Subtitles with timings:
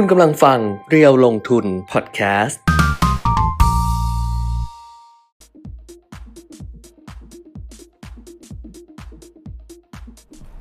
[0.00, 2.60] คุณกำลังฟังเรียวลงทุนพอดแคสต์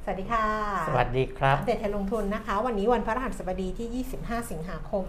[0.03, 0.45] สวัสดีค่ะ
[0.87, 5.05] สวัสดีครับอัปเดตไทยลงทุนนะคะ วันนี้วันพฤหัสบดีที่ 25 สิงหาคม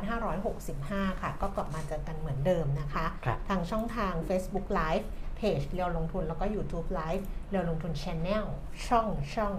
[0.00, 5.06] 2565 ค่ะ ก็กลับมาเจอกันเหมือนเดิมนะคะ ครับ ทางช่องทาง Facebook Live
[5.36, 8.44] เพจเรียวลงทุนแล้วก็ YouTube Live เรียวลงทุน Channel
[8.86, 9.54] ช่องช่อง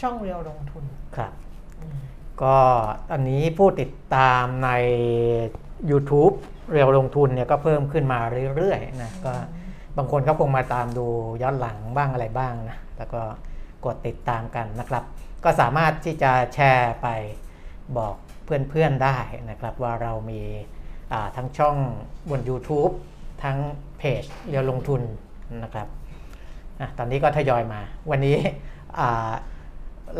[0.00, 0.84] ช่องเรียวลงทุน
[1.16, 1.32] ครับ
[1.80, 2.02] อืม
[2.42, 2.56] ก็
[3.10, 4.70] ตอนนี้ผู้ติดตามใน
[5.90, 6.34] YouTube
[6.70, 8.20] เรียวลงทุนเนี่ยก็เพิ่มขึ้นมา
[8.56, 9.32] เรื่อยๆนะก็
[9.96, 11.06] บางคนก็คงมาตามดู
[11.42, 13.22] ย้อนหลังบ้างอะไรบ้างนะแล้วก็
[13.84, 15.04] กดติดตามกันนะครับ
[15.44, 17.08] ก็สามารถที่จะแชร์ไป
[17.98, 18.14] บอก
[18.44, 19.18] เพื่อนๆได้
[19.50, 20.40] นะครับ ว่าเรามี
[21.12, 21.76] อ่าทั้งช่อง
[22.30, 22.92] บน YouTube
[23.42, 23.58] ทั้ง
[23.98, 25.02] เพจเรียวลงทุน
[25.62, 25.88] นะครับ
[26.80, 27.80] อะตอนนี้ก็ทยอยมา
[28.10, 28.36] วันนี้
[28.98, 29.32] อ่า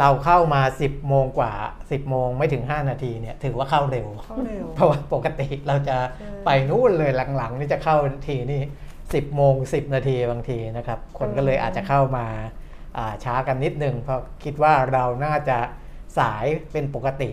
[0.01, 7.97] เราเข้ามา 10 โมงกว่า 10 โมงไม่ถึง 5 นาทีเนี่ยถือว่าเข้าเร็วเข้าเร็วเพราะว่าปกติเราจะเออไปนู่นเลยหลังๆ นี่จะเข้า
[8.29, 8.61] ทีนี่
[9.03, 12.27] 10 โมง 10 นาทีบางทีนะครับ คนก็เลยอาจจะเข้ามา
[12.97, 15.59] อ่าช้ากันนิดนึง เพราะคิดว่าเราน่าจะ
[16.19, 17.31] สายเป็นปกติ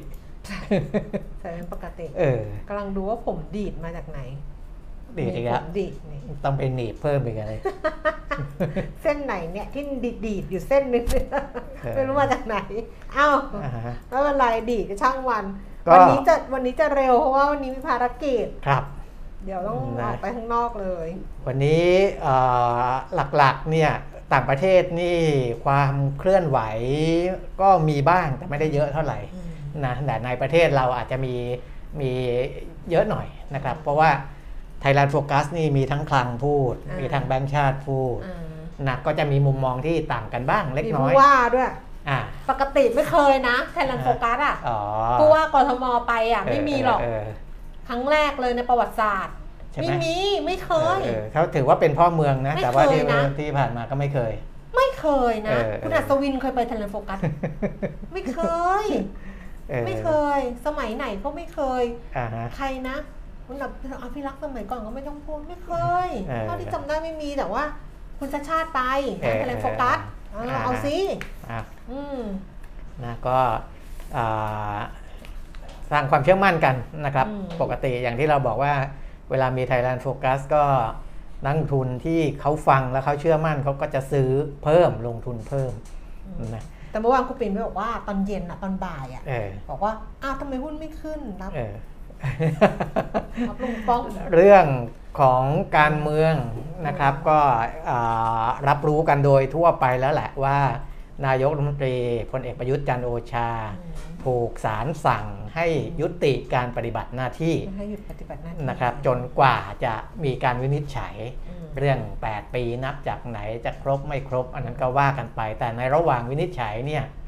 [0.48, 4.22] ใส่เป็นปกติเออกำลังดูว่าผมดีดมาจากไหน
[5.20, 7.54] ดีอีกมีแล้วผมดีดนี่ต้องไปหนีบเพิ่มอีกอะไร
[9.02, 11.06] เส้นไหนเนี่ยที่ดีดดีดๆอยู่เส้นนึง
[11.82, 12.58] เออไม่รู้มาจากไหน
[13.14, 13.30] เอ้า
[13.64, 15.46] อ่าฮะไม่เป็นไรดีดก็ช่างวัน
[15.86, 18.84] ก็วันนี้จะวันนี้จะเร็วเพราะว่าวันนี้มีภารกิจครับ
[19.46, 21.08] เดี๋ยวต้องได้ออกไปข้างนอกเลย
[21.48, 21.88] วันนี้
[22.22, 22.36] เอ่
[22.86, 22.90] อ
[23.38, 23.92] หลักๆเนี่ย
[24.34, 25.18] ต่างประเทศนี่
[25.66, 26.60] ความเคลื่อนไหว
[27.62, 29.20] ก็มีบ้างแต่ไม่ได้เยอะเท่าไหร่
[29.86, 31.36] นะแต่ในประเทศเราอาจจะมี
[32.02, 32.12] มี
[32.90, 34.10] เยอะหน่อยนะครับ เพราะว่า
[34.84, 38.50] Thailand Focus นี่มีทั้งคลังพูดอ่ามีมีทั้งแบงค์ชาติพูดอ่า
[38.88, 41.70] นะก็จะมีมุมมองที่ต่างกันบ้างเล็กน้อย มีผู้ยว่าด้วย
[42.10, 44.80] อ่าปกติไม่เคยนะ Thailand Focus อะอ๋อ
[45.20, 47.08] ผู้ว่ากทมไปอะไม่มีหรอกเออ
[47.88, 49.36] ครั้งแรกเลยในประวัติศาสตร์
[49.72, 54.34] ใช่ไหมไม่มีไม่เคยเออเขาถือว่าเป็นพ่อเมืองนะไม่แต่ว่าที่เคยนะที่ผ่านมาก็ไม่เคย
[54.76, 57.20] ไม่เคยนะเออคุณอัศวินเคยไป Thailand Focus
[58.14, 58.40] ไม่เค
[58.84, 58.86] ย
[59.72, 61.84] ออไม่เคย สมัยไหนก็ไม่เคย
[62.18, 62.98] อ่าฮะใครนะ
[63.52, 63.74] คุณแบบ
[64.04, 65.72] อภิรักษ์สมัยก่อนก็ไม่ต้องพูดไม่เค
[66.08, 67.64] ยเออเท่าที่จำได้ไม่มีแต่ว่า
[68.20, 68.82] คุณชัชชาติไป
[69.22, 70.00] เออ Thailand Focus
[70.32, 70.98] เออเอาเอาสิ
[71.50, 71.62] อะ
[71.92, 72.20] อืม
[73.04, 73.38] นะก็
[74.18, 74.80] อ่า
[75.92, 78.74] สร้างความเชื่อมั่นกันนะครับอืมปกติอย่างที่เราบอกว่า
[79.30, 80.64] เวลามี Thailand Focus ก็
[81.44, 84.30] นักลงทุนที่เขาฟังแล้วเขาเชื่อมั่นเขาก็จะซื้อ
[84.64, 85.72] เพิ่มลงทุนเพิ่ม
[86.56, 89.92] นะแต่เมื่อวานคุณปิ่นไปบอกว่าตอนเย็นอะตอนบ่ายอะเออบอกว่า
[90.24, 91.52] อ้าวทำไมหุ้นไม่ขึ้นรับ
[92.22, 94.02] เออรับลงป้อง
[94.34, 94.66] เรื่อง
[95.20, 95.44] ของ
[95.78, 96.36] การเมือง
[96.88, 97.40] นะครับก็
[97.90, 100.58] อ่ารับรู้กันโดยทั่วไปแล้วแหละว่า
[101.26, 101.96] นายกรัฐมนตรี
[102.32, 103.50] พลเอกประยุทธ์จันทร์โอชา
[104.26, 105.26] ถูกศาลสั่ง
[105.56, 105.68] ให้
[106.02, 109.94] ยุติการปฏิบัติหน้าที่ให้หยุดปฏิบัติหน้าที่นะครับ จนกว่าจะ
[110.24, 111.16] มีการวินิจฉัย
[111.48, 117.19] อืมเรื่อง 8 ปีนับจากไหนจะครบไม่ครบ อันนั้นก็ว่ากันไป แต่ในระหว่างวินิจฉัยเนี่ยอ่า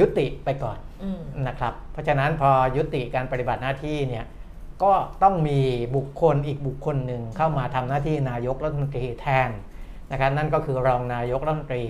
[0.00, 4.24] ยุติไปก่อนอืมนะครับ เพราะฉะนั้นพอยุติการปฏิบัติหน้าที่เนี่ย
[4.82, 4.92] ก็
[5.22, 5.60] ต้องมี
[5.96, 9.50] บุคคลอีกบุคคลหนึ่งเข้ามาทำหน้าที่นายกรัฐมนตรีแทน
[10.10, 11.84] นะครับนั่นก็คือรองนายกรัฐมนตรี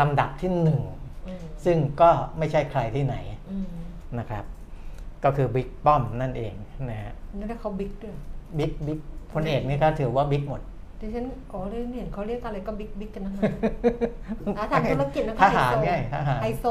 [0.00, 0.80] ลำดับที่หนึ่ง
[1.26, 3.16] อืมซึ่งก็ไม่ใช่ใครที่ไหน
[3.50, 3.66] อืม
[4.18, 4.44] นะครับ
[5.24, 6.54] ก็คือบิ๊กป้อมนั่นเอง
[6.90, 8.14] นะฮะนี่ถ้าเขาบิ๊กด้วย
[8.58, 8.98] บิ๊กบิ๊ก
[9.32, 10.60] พลเอกนี่ก็ถือว่าบิ๊กหมด
[11.04, 13.42] ดิฉันอ๋อดิฉันเห็นเขาเรียกอะไรก็บิ๊กบิ๊กกันนะคะ
[14.58, 16.66] อะทำธุรกิจนะทคะทหารไงทหารไฮโซ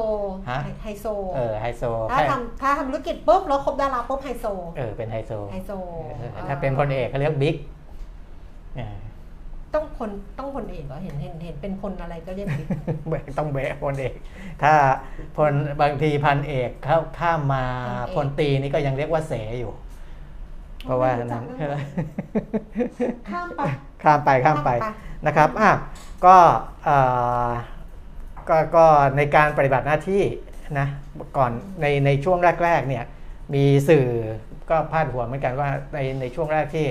[0.50, 1.06] ฮะไฮโซ
[1.36, 4.46] เออไฮโซถ้าแค่ทำถ้าทำธุรกิจปุ๊บแล้วคบดาราปุ๊บไฮโซ
[4.78, 5.72] เออเป็นไฮโซไฮโซ
[6.20, 7.56] เออถ้าเป็นพลเอกเขาเรียกบิ๊ก
[8.80, 8.90] อ่า
[9.74, 12.68] ต้องพลต้องพลเอกเหรอเห็นเห็นเห็นเป็นพลอะไรก็เรียกบิ๊ก
[13.10, 14.14] แบะต้องแบะพลเอก
[14.64, 14.74] ถ้า
[15.38, 19.74] พลบางทีพันเอกเข้าข้ามมาพันเอกพลตรีนี่ก็ยังเรียกว่าเสอยู่
[20.86, 21.84] เพราะว่านั้นไม่รู้จัก
[23.30, 23.62] ข้ามไป
[24.04, 25.72] ข้ามไปข้ามไปข้ามไปนะครับอะ
[26.26, 26.38] ก็
[26.84, 26.98] เอ่
[27.48, 27.50] อ
[28.50, 28.86] ก็ก็
[29.18, 30.24] ในการปฏิบัติหน้าที่
[30.80, 30.88] นะ
[31.38, 31.52] ก่อน
[31.82, 33.04] ในในช่วงแรกๆเนี่ย
[33.54, 34.08] มีสื่อ
[34.70, 36.88] ก็พาดหัวเหมือนกันว่าในในช่วงแรกที่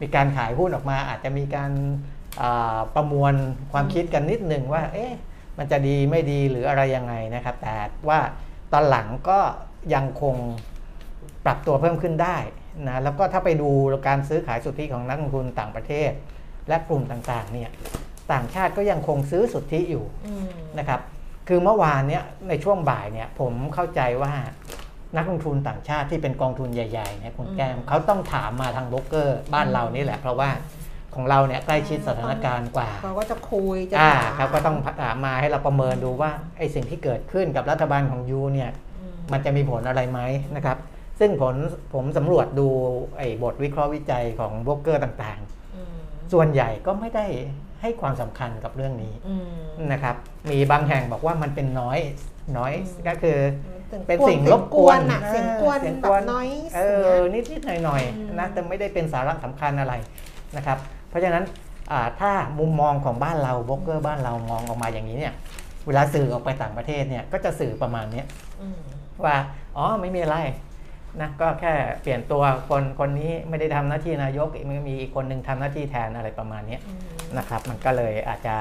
[0.00, 1.72] มีการขายหุ้นออกมา อาจจะมีการ
[2.42, 3.34] อ่าประมวล
[3.72, 5.12] ความคิดกันนิดหนึ่งว่าเอ๊ะ
[5.58, 7.74] มันจะดีไม่ดีหรืออะไรยังไงนะครับ แต่
[8.08, 8.20] ว่า
[8.72, 9.38] ตอนหลังก็
[9.94, 10.36] ยังคง
[11.44, 12.36] ปรับตัวเพิ่มขึ้นได้
[12.88, 13.70] นะแล้วก็ถ้าไปดู
[14.08, 16.10] การซื้อขายสุทธิของนักลงทุนต่างประเทศ
[16.68, 17.70] และกลุ่มต่างๆเนี่ย
[18.32, 20.46] ต่างชาติก็ยังคงซื้อสุทธิอยู่อืม
[20.78, 21.00] นะครับ
[21.48, 24.32] คือเมื่อวานเนี้ยในช่วงบ่ายเนี่ยผมเข้าใจว่า
[25.16, 30.50] นักลงทุนต่างชาติที่เป็นกองทุนใหญ่ๆเนี่ยคุณแก้มเขาต้องถามมาทางโบรกเกอร์บ้านเรานี่แหละ เพราะว่า
[31.14, 38.70] ของเราเนี่ยใกล้ชิดสถานการณ์กว่าเขาก็จะคุยจะอ่าถมเขาก็ต้องถามมาให้เราประเมินดูว่าไอ้สิ่งที่เกิดขึ้นกับรัฐบาลของยูเนี่ย
[39.00, 40.20] อืมมันจะมีผลอะไรไหม
[40.56, 40.78] นะครับ
[41.20, 41.54] ซึ่งผล
[41.94, 42.68] ผมสำรวจดู
[43.18, 45.61] ไอ้บทวิเคราะห์วิจัยของโบรกเกอร์ต่างอืมๆ
[46.32, 47.26] ส่วนใหญ่ก็ไม่ได้
[47.80, 50.16] ให้ความสำคัญกับเรื่องนี้อืมนะครับ
[50.50, 51.98] มีบางแห่งบอกว่ามันเป็นน้อย
[52.58, 53.38] น้อยอืมก็คือ
[53.92, 59.94] ถึเป็นสิ่งรบกวนอะเสียงกวนเสียงแบกวบนน้อยเอเสียอนิดนิดหน่อยหน่อยๆอืมนะแต่ไม่ได้เป็นสาระสำคัญอะไร
[60.56, 61.44] นะครับ เพราะฉะนั้น
[61.92, 65.34] อ่าถ้ามุมมองของบ้านเราโบรกเกอร์บ้านเรามองออกมาอย่างนี้เนี่ย
[65.86, 68.26] เวลาสื่อออกไปต่างประเทศเนี่ยก็จะสื่อประมาณเนี้ย
[68.60, 68.78] อืม
[69.24, 69.36] ว่า
[69.76, 70.36] อ๋อไม่มีอะไร
[71.20, 76.98] นะก็แค่เปลี่ยนตัวคนคนนี้ไม่ได้ทำหน้าที่นายกมันมีอีกคนหนึ่งทำหน้าที่แทนอะไรประมาณเนี้ยอืม
[77.38, 78.54] นะครับ มันก็เลยอาจจะ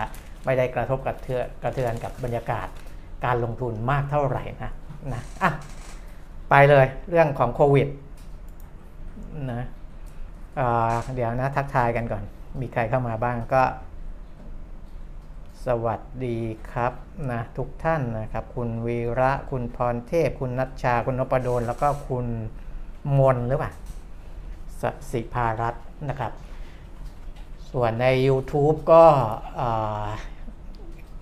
[0.46, 2.68] ไม่ได้กระทบกระเทือนกระเทือนกับบรรยากาศ
[3.26, 4.72] การลงทุนมากเท่าไหร่นะ
[5.14, 5.52] นะอะ
[6.50, 7.88] ไปเลยเรื่องของโควิด
[9.52, 9.64] นะ
[10.58, 12.24] เอ่อเดี๋ยวนะทักทายกันก่อน
[12.62, 13.64] มีใครเข้ามาบ้างก็
[15.66, 16.38] สวัสดี
[16.72, 16.94] ครับ
[17.30, 22.26] นะทุกท่านนะครับ คุณวีระ คุณพรเทพ คุณนัชชา คุณนพดลแล้วก็คุณ
[23.20, 23.72] มนหรือเปล่า
[24.82, 25.76] สสิภารัต
[26.10, 26.32] นะครับ
[27.72, 29.04] ส่วนใน YouTube ก็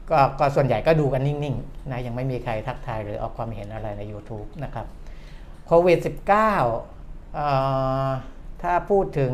[0.09, 4.85] ก็ก็ส่วนใหญ่ก็ดูกันนิ่งๆนะยังไม่มีใครทักทายหรือออกความเห็นอะไรใน YouTube นะครับ
[5.67, 7.47] โควิด -19 เอ่
[8.07, 8.09] อ
[8.61, 9.33] ถ้าพูดถึง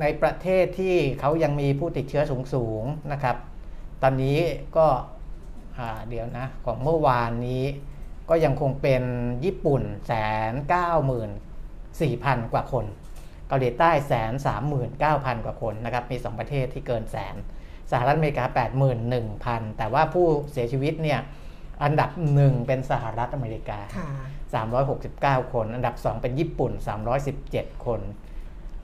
[0.00, 2.22] ในประเทศที่เขายังมีผู้ติดเชื้อ
[2.54, 3.36] สูงๆนะครับ
[4.02, 4.38] ตอนนี้
[4.76, 4.86] ก็
[6.08, 7.64] เดี๋ยวนะ ของเมื่อวานนี้
[8.28, 9.02] ก็ยังคงเป็น
[9.44, 10.12] ญี่ปุ่นแส
[10.50, 11.30] นเก้าหมื่น
[12.00, 12.84] สี่พันกว่าคน
[13.48, 17.36] เกาหลีใต้แสนสามหมื่นเก้าพันกว่าคนนะครับ มี 2 ประเทศที่เกินแสน
[17.90, 18.82] สหรัฐอเมริกา 8 1 0
[19.12, 21.20] 0 0 แต่ว่าผู้เสียชีวิตเนี่ย
[21.82, 24.08] อันดับ1เป็นสหรัฐอเมริกาค่ะ
[25.44, 26.72] 369 คน อันดับ 2 เป็นญี่ปุ่น
[27.28, 28.00] 317 คน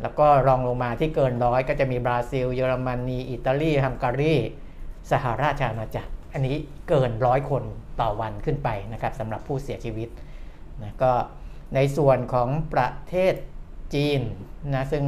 [0.03, 4.35] แล้วก็รองลงมาที่เกินร้อยก็จะมีบราซิล เยอรมนี อิตาลีฮังการี
[5.11, 6.57] สหราชอาณาจักร อันนี้
[6.89, 7.63] เกินร้อยคน
[8.01, 10.09] ต่อวันขึ้นไปนะครับสำหรับผู้เสียชีวิต
[10.83, 11.13] นะก็
[11.75, 13.35] ในส่วนของประเทศ
[13.95, 14.21] จีน
[14.75, 15.05] นะซึ่ง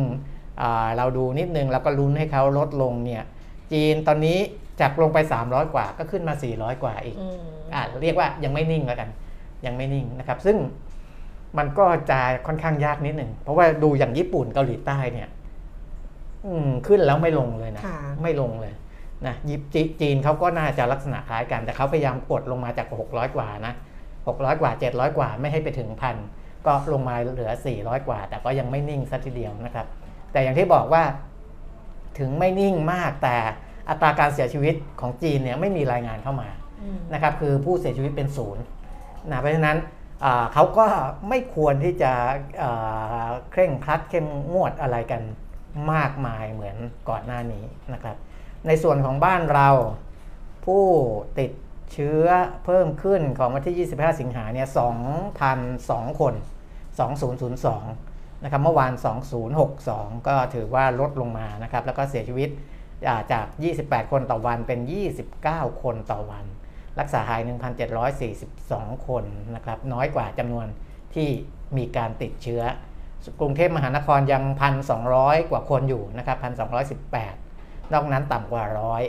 [0.60, 3.22] อ่าเราดูนิดนึงแล้วก็ลุ้นให้เขาลดลงเนี่ย
[3.72, 4.38] จีนตอนนี้
[4.80, 7.38] จากลงไป 300 กว่าก็ขึ้นมา 400 กว่าอีกอืม
[7.74, 9.08] อ่าเรียกว่ายังไม่นิ่งแล้วกัน
[9.66, 10.56] ยังไม่นิ่งนะครับ ซึ่ง
[11.58, 15.28] มันก็จะค่อนข้างยากนิดหนึ่งเพราะว่าดูอย่างญี่ปุ่นเกาหลีใต้เนี่ย
[16.46, 18.72] อืมขึ้นแล้วไม่ลงเลยนะค่ะไม่ลงเลย
[19.26, 23.74] นะยิปจีจีนเขาก็น่าจะลักษณะคล้ายกัน แต่เขาพยายามกดลงมาจาก 600 กว่านะ
[24.18, 26.16] 600 กว่า 700 กว่าไม่ให้ไปถึงพัน
[26.66, 29.86] ก็ลงมาเหลือ 400 กว่า แต่ก็ยังไม่นิ่งสัทีเดียวนะครับ
[30.32, 31.02] แต่อย่างที่บอกว่า
[32.18, 33.36] ถึงไม่นิ่งมากแต่
[33.88, 36.48] อัตราการเสียชีวิตของจีนเนี่ยไม่มีรายงานเข้ามา
[36.82, 38.64] อืมนะครับคือผู้เสียชีวิตเป็นศูนย์
[39.30, 39.76] นะเพราะฉะนั้น
[40.24, 40.86] อ่าเขาก็
[41.28, 42.12] ไม่ควรที่จะ
[42.62, 45.22] อ่าเคร่งครัดเข้มงวดอะไรกัน
[45.92, 46.76] มากมายเหมือน
[47.08, 48.16] ก่อนหน้านี้นะครับ
[48.66, 49.68] ในส่วนของบ้านเรา
[50.64, 50.84] ผู้
[51.38, 51.50] ติด
[51.92, 52.26] เชื้อ
[52.64, 54.68] เพิ่มขึ้นของวันที่ 25 สิงหาเนี่ย
[55.42, 56.34] 2,002 คน
[57.18, 58.92] 2002 นะครับ เมื่อวาน
[59.60, 62.48] 2062 ก็ถือว่าลดลงมานะครับ แล้วก็เสียชีวิต
[63.08, 63.46] อ่าจาก
[63.80, 64.80] 28 คนต่อวันเป็น
[65.30, 66.44] 29 คนต่อวัน
[67.00, 67.40] รักษาหาย
[68.24, 69.24] 1,742 คน
[69.54, 70.66] นะครับ น้อยกว่าจำนวน
[71.14, 71.28] ที่
[71.76, 72.62] มีการติดเชื้อ
[73.40, 74.42] กรุงเทพมหานครยัง
[74.96, 77.43] 1,200 กว่าคนอยู่นะครับ 1,218
[77.94, 79.02] นอกนั้นต่ำกว่าร้อย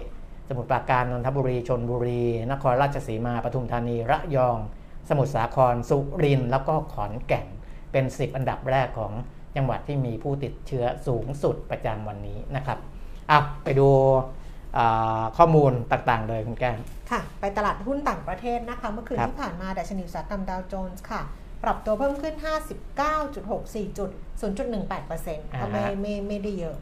[0.50, 4.58] สมุทรปราการนนทบุรีชนบุรี นครราชสีมาปทุมธานีระยอง
[5.10, 7.48] สมุทรสาครสุรินทร์แล้วก็ขอนแก่น
[7.92, 9.14] เป็น 10 อันดับแรกของ
[9.56, 12.78] จังหวัดที่มีผู้ติดเชื้อสูงสุดประจำวันนี้นะครับ
[13.28, 13.90] เอาไปดู
[15.38, 16.80] ข้อมูลต่างๆ เลยคุณแก้ม
[17.12, 21.22] ค่ะ ไปตลาดหุ้นต่างประเทศนะคะ เมื่อคืนที่ผ่านมาดัชนีอุตสาหกรรมดาวโจนส์ค่ะ
[21.64, 22.36] ปรับตัวเพิ่มขึ้น
[23.16, 24.10] 59.64 จุด
[24.42, 26.78] 0.18%ก็ไม่ไม่ไม่ได้เยอะ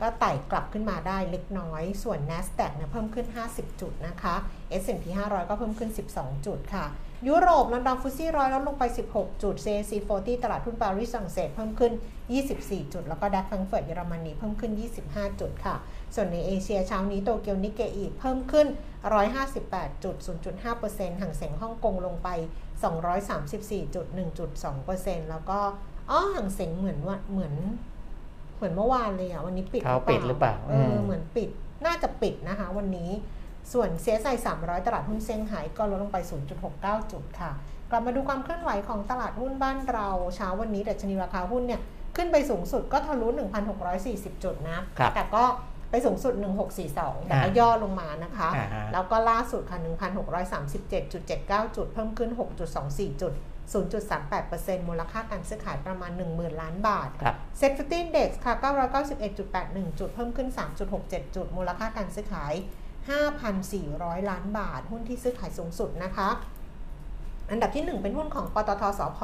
[0.00, 4.34] ก็ไต่กลับขึ้นมาได้เล็กน้อย ส่วน NASDAQ เนี่ยเพิ่มขึ้น 50 จุดนะคะ
[4.82, 6.86] S&P 500 ก็เพิ่มขึ้น 12 จุดค่ะ
[7.28, 11.92] ยุโรปลอนดอน FTSE ร้อยลดลงไป 16 จุด CAC 40 ตลาดหุ้นปารีสฝรั่งเศสเพิ่มขึ้น
[12.42, 14.72] 24 จุด แล้วก็ DAX แฟรงก์เฟิร์ตเยอรมนีเพิ่มขึ้น
[15.06, 15.76] 25 จุดค่ะ
[16.14, 18.66] ส่วนในเอเชียเช้านี้โตเกียวนิกเกอิเพิ่มขึ้น
[19.34, 20.16] 158จุด
[20.66, 22.28] 0.5%ฮั่งเส็งฮ่องกงลงไป
[23.10, 24.06] 234จุด
[24.68, 25.58] 1.2%แล้วก็
[26.10, 27.54] อ๋อห่างเสียงเหมือนว่าเหมือน
[28.60, 31.48] เหมือนเมื่อวานเลยอะวันนี้ปิดเขาปิดหรือเปล่าเออือมเหมือนปิด
[31.86, 33.10] น่าจะปิดนะคะ วันนี้
[33.72, 34.26] ส่วนเซียไซ
[34.58, 36.18] 300 ตลาดหุ้นเซี่ยงไฮ้ก็ลดลงไป
[36.64, 37.50] 0.69 จุดค่ะ
[37.90, 41.80] กลับมาดูความเคลื่อนไหวของตลาดหุ้นบ้านเรา เช้าวันนี้ดัชนีราคาหุ้นเนี่ย
[42.16, 43.28] ขึ้นไปสูงสุดก็ทะลุ
[43.86, 45.44] 1,640 จุดนะครับแต่ก็
[45.90, 46.34] ไปสูงสุด
[47.00, 49.78] 1642 แต่ก็อ่าย่อลงมานะคะอ่าฮะแล้วก็ล่าสุดค่ะ
[50.56, 52.30] 1,637.79 จุด เพิ่มขึ้น
[52.76, 53.32] 6.24 จุด
[53.70, 58.54] 0.38%มูลค่าการซื้อขายประมาณ 10,000 ล้านบาทครับ SET Fifty Index ค่ะ
[59.02, 60.48] 991.81 จุด เพิ่มขึ้น
[60.92, 62.54] 3.67 จุด มูลค่าการซื้อขาย
[63.42, 66.28] 5,400 ล้านบาท หุ้นที่ซื้อขายสูงสุดนะคะ
[67.50, 69.20] อันดับที่ 1 เป็นหุ้นของปตทสผ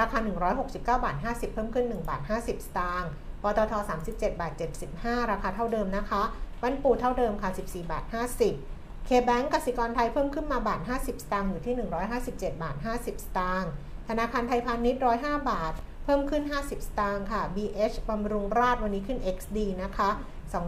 [0.00, 0.18] ราคา
[0.50, 3.10] 169 บาท 50 เพิ่มขึ้น 1 บาท 50 สตางค์
[3.42, 3.72] ปตท
[4.08, 4.52] 37 บาท
[4.92, 6.22] 75 ราคาเท่าเดิมนะคะ
[6.62, 8.04] บ้านปูเท่าเดิมค่ะ 14 บาท
[8.44, 8.79] 50
[9.12, 11.74] เคแบงก์กสิกรไทยเพิ่มขึ้นมาบาท 50 สตางค์อยู่ที่
[12.18, 13.70] 157 บาท 50 สตางค์
[14.08, 15.72] ธนาคารไทยพาณิชย์105 บาท
[16.04, 20.10] เพิ่มขึ้น 50 สตางค์ค่ะ BH บำรุงราชวันนี้ขึ้น XD นะคะ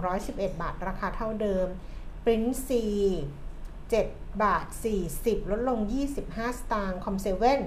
[0.03, 1.67] 211 บาทราคาเท่าเดิม
[2.25, 2.71] Prince C
[3.77, 4.67] 7บาท
[5.09, 5.79] 40 ลดลง
[6.19, 7.61] 25 สตางค์คอมเซเว่น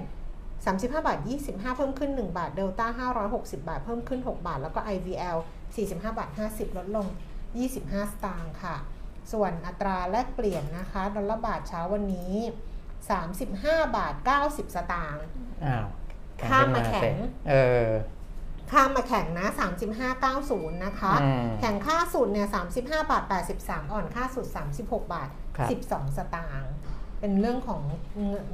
[0.46, 1.18] 35 บาท
[1.48, 5.38] 25 เพิ่มขึ้น 1 บาทเดลต้า560 บาท เพิ่มขึ้น 6 บาท แล้วก็ IVL
[5.74, 7.06] 45 บาท 50 ลดลง
[7.60, 8.76] 25 สตางค์ค่ะ
[9.32, 12.34] ส่วนอัตราแลกเปลี่ยนนะคะดอลลาร์บาทเช้าวันนี้
[13.14, 14.14] 35 บาท
[14.44, 15.26] 90 สตางค์
[15.64, 15.86] อ้าว
[16.48, 17.14] ข้ามมาแข็ง
[17.50, 17.54] เอ
[17.86, 17.88] อ
[18.70, 19.46] ข้ามมาแข่งนะ
[20.14, 23.22] 35.90 นะคะอืมแข่งค่าสุดเนี่ย35 บาท
[23.58, 24.46] 83 อ่อนค่าสุด
[24.80, 26.72] 36 บาทครับ12 สตางค์
[27.20, 27.82] เป็นเรื่องของ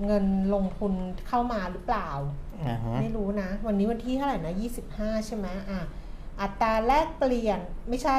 [0.07, 0.93] เงินลงทุน
[1.29, 2.09] เข้ามาหรือเปล่า
[2.67, 4.55] อ่าฮะไม่รู้นะ วันนี้วันที่เท่าไหร่นะ
[4.91, 5.81] 25 ใช่ไหมอะ
[6.41, 8.17] อัตราแลกเปลี่ยนไม่ใช่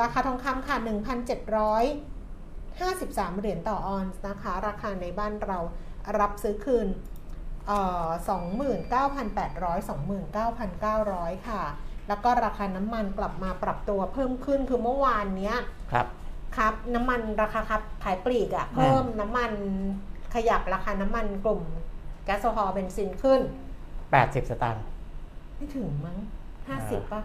[0.00, 5.58] ราคาทองคำค่ะ 1,753 เหรียญต่อออนซ์นะคะ ราคาในบ้านเรา
[6.20, 6.88] รับซื้อคืน
[7.66, 8.06] เอ่อ
[10.60, 11.62] 29,800 29,900 ค่ะ
[12.08, 15.56] แล้วก็ราคาน้ำมันกลับมาปรับตัวเพิ่มขึ้นคือเมื่อวานเนี้ย
[15.92, 16.06] ครับ
[16.56, 19.52] ครับน้ำมันราคาครับขายปลีกอะเพิ่มน้ำมัน
[20.34, 21.62] ขยับราคาน้ำมันกลุ่ม
[22.24, 23.40] แก๊สโซฮอล์เบนซินขึ้น
[24.00, 24.84] 80 สตางค์
[25.56, 26.16] ไม่ถึงมั้ง
[26.68, 27.22] ห้าสิบป่ะ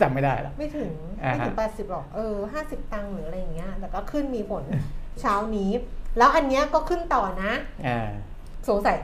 [0.00, 0.90] จำไม่ได้แล้วไม่ถึง
[1.24, 4.62] อ่าฮะไม่ถึงแปดสิบหรอกเออห้าสิบตังค์หรืออะไรอย่างเงี้ยแต่ก็ขึ้นมีผล
[5.20, 5.70] เช้านี้
[6.18, 7.52] แล้วอันเนี้ยก็ขึ้นต่อนะ
[7.86, 8.08] อ่า
[8.68, 8.96] สงสัย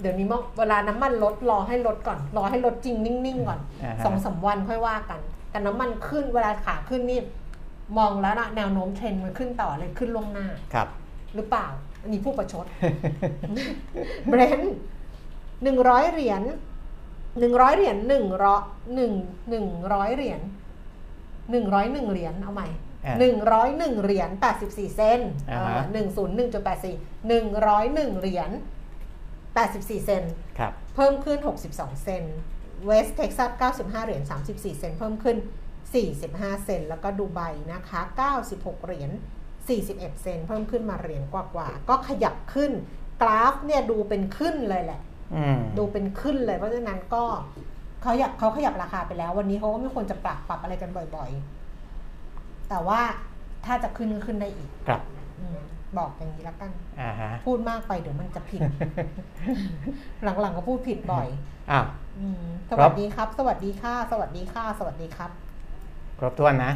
[0.00, 5.20] เดี๋ยวนี้มองเวลาน้ำมันลดรอให้ลดก่อน รอให้ลดจริงนิ่งๆก่อนอ่าฮะสองสามวันค่อยว่ากัน
[5.50, 7.20] แต่น้ำมันขึ้นเวลาขาขึ้นนี่
[7.98, 10.88] มองแล้วนะแนวโน้มเทรนด์มันขึ้นต่อเลยขึ้นลงหน้าครับ
[11.34, 11.66] หรือเปล่า
[12.02, 12.66] อันนี้ผู้ประชด
[14.28, 14.74] เบรนท์
[15.62, 16.42] หนึ่งร้อยเหรียญ
[17.40, 18.62] หนึ่งร้อยเหรียญหนึ่งร้อย
[18.94, 19.12] หนึ่ง
[19.50, 20.40] หนึ่งร้อยเหรียญ
[21.50, 22.68] หนึ่งร้อยหนึ่งเหรียญเอาใหม่
[23.04, 26.96] อ่าหนึ่งร้อยหนึ่งเหรียญแปดสิบสี่เซนอ่าฮะหนึ่งศูนย์หนึ่งจุดแปดสี่
[27.28, 28.50] หนึ่งร้อยหนึ่งเหรียญ
[29.54, 30.22] แปดสิบสี่เซน
[30.58, 31.38] ครับเพิ่มขึ้น
[31.70, 32.24] 62เซน
[32.86, 35.36] เวสเท็กซัส95เหรียญ34เซนเพิ่มขึ้น
[36.00, 37.40] 45เซนแล้วก็ดูไบ
[37.72, 38.00] นะคะ
[38.42, 39.10] 96เหรียญ
[39.66, 42.72] 41เซนเพิ่มขึ้นมาเหรียญกว่าๆก็ขยับขึ้น
[43.22, 45.05] กราฟเนี่ยดูเป็นขึ้นเลยแหละอืม
[45.78, 47.24] ดูเป็นขึ้นเลยเพราะฉะนั้นก็
[48.02, 51.30] เขาอยากเขาขยับราคาไปแล้ว วันนี้เขาก็ไม่ควรจะปรับปรับอะไรกันบ่อย
[52.00, 53.00] ๆ แต่ว่า
[53.66, 55.00] ถ้าจะขึ้นก็ขึ้นได้อีกครับ
[55.40, 55.60] อม
[55.98, 58.60] บอกอย่างนี้แล้วกันอ่าฮะพูดมากไปเดี๋ยวมันจะผิด
[60.40, 61.28] หลังๆก็พูดผิดบ่อย
[61.70, 61.86] อ้าว
[62.18, 65.30] อืมสครัวับสดีครับ สวัสดีค่ะ สวัสดีค่ะ สวัสดีครับ
[66.18, 66.72] ครบถ้วนนะ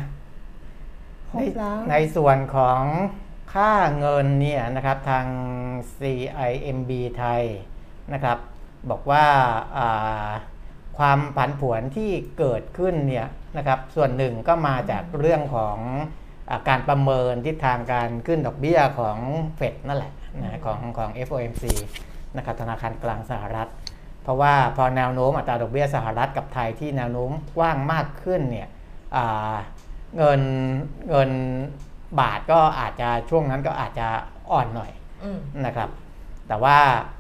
[1.30, 2.83] ครบแล้วในในส่วนของ
[3.54, 5.26] ค่าเงินเนี่ยนะครับทาง
[5.99, 7.42] CIMB ไทย
[8.14, 8.38] นะครับ
[8.90, 9.25] บอกว่า
[9.76, 10.29] อ่า
[10.99, 13.26] ความผันผวนที่เกิดขึ้นเนี่ย
[13.57, 15.76] นะครับส่วนหนึ่งก็มาจากเรื่องของ
[16.50, 19.17] อาการประเมินทิศทางการขึ้นดอกเบี้ยของ
[19.57, 20.12] เฟดนั่นแหละ
[20.43, 21.64] นะของของ FOMC
[22.37, 23.69] นะครับธนาคารกลางสหรัฐ
[24.23, 28.69] เพราะว่าพอแนวโน้มอัตราดอกเบี้ยสหรัฐกับไทยที่แนวโน้มกว้างมากขึ้นเนี่ย
[29.17, 29.55] อ่า
[30.17, 30.43] เงิน
[31.09, 31.31] เงิน
[32.21, 34.07] บาทก็อาจจะช่วงนั้นก็อาจจะ
[34.52, 34.90] อ่อนหน่อย
[35.25, 35.88] อืมนะครับ
[36.49, 37.20] แต่ว่าเออ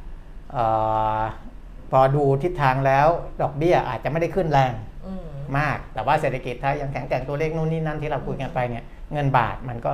[1.90, 3.08] พอดูทิศทางแล้ว
[3.42, 4.72] ดอกเบี้ยอาจจะไม่ได้ขึ้นแรง
[5.06, 5.26] อืม
[5.58, 9.92] มาก แต่ว่าเศรษฐกิจไทยยังแข็งแกร่งตัวเลขนู่นนี่นั่นที่เราคุยกันไปเนี่ยเงินบาทมันก็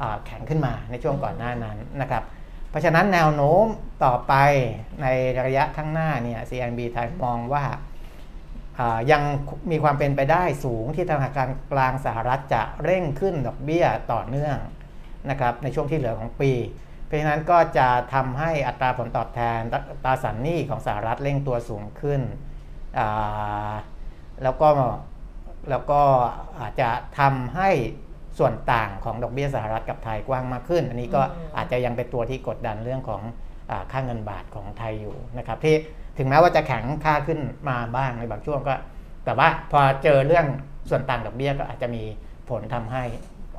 [0.00, 2.22] อ่าแข็งขึ้นมาในช่วงก่อนหน้านั้นนะครับ
[2.70, 3.66] เพราะฉะนั้นแนวโน้ม
[4.04, 4.34] ต่อไป
[5.02, 5.06] ใน
[5.46, 7.64] ระยะข้างหน้าเนี่ย CNB ไทยมองว่า
[8.78, 9.22] อ่ายัง
[9.70, 14.56] มีความเป็นไปได้สูงที่ธนาคารกลางสหรัฐจะเร่งขึ้นดอกเบี้ยต่อเนื่อง
[15.30, 16.52] นะครับในช่วงที่เหลือของปี
[16.91, 22.20] เพ ราะฉะนั้นก็จะทำให้อัตราผลตอบแทนตตราสารหนี้ของสหรัฐเร่งตัวสูงขึ้น
[22.98, 23.72] อ่า
[24.42, 24.68] แล้วก็
[25.70, 26.00] แล้วก็
[26.60, 27.70] อาจจะทำให้
[28.38, 33.22] ส่วนต่างของดอกเบี้ยสหรัฐกับไทยกว้างมากขึ้น อันนี้ก็อืมอาจจะยังเป็นตัวที่กดดันเรื่องของ
[33.70, 35.76] อาค่าเงินบาทของไทยอยู่นะครับที่
[36.18, 38.74] ถึงแม้ว่าจะแข็งค่าขึ้นมาบ้างในบางช่วงก็
[39.24, 40.46] แต่ว่าพอเจอเรื่อง
[40.90, 42.02] ส่วนต่างดอกเบี้ยก็อาจจะมี
[42.50, 43.02] ผลทำให้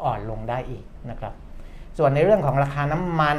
[0.04, 1.34] อ่อนลงได้อีกนะครับ
[1.98, 3.38] ส่วนในเรื่องของราคาน้ำมัน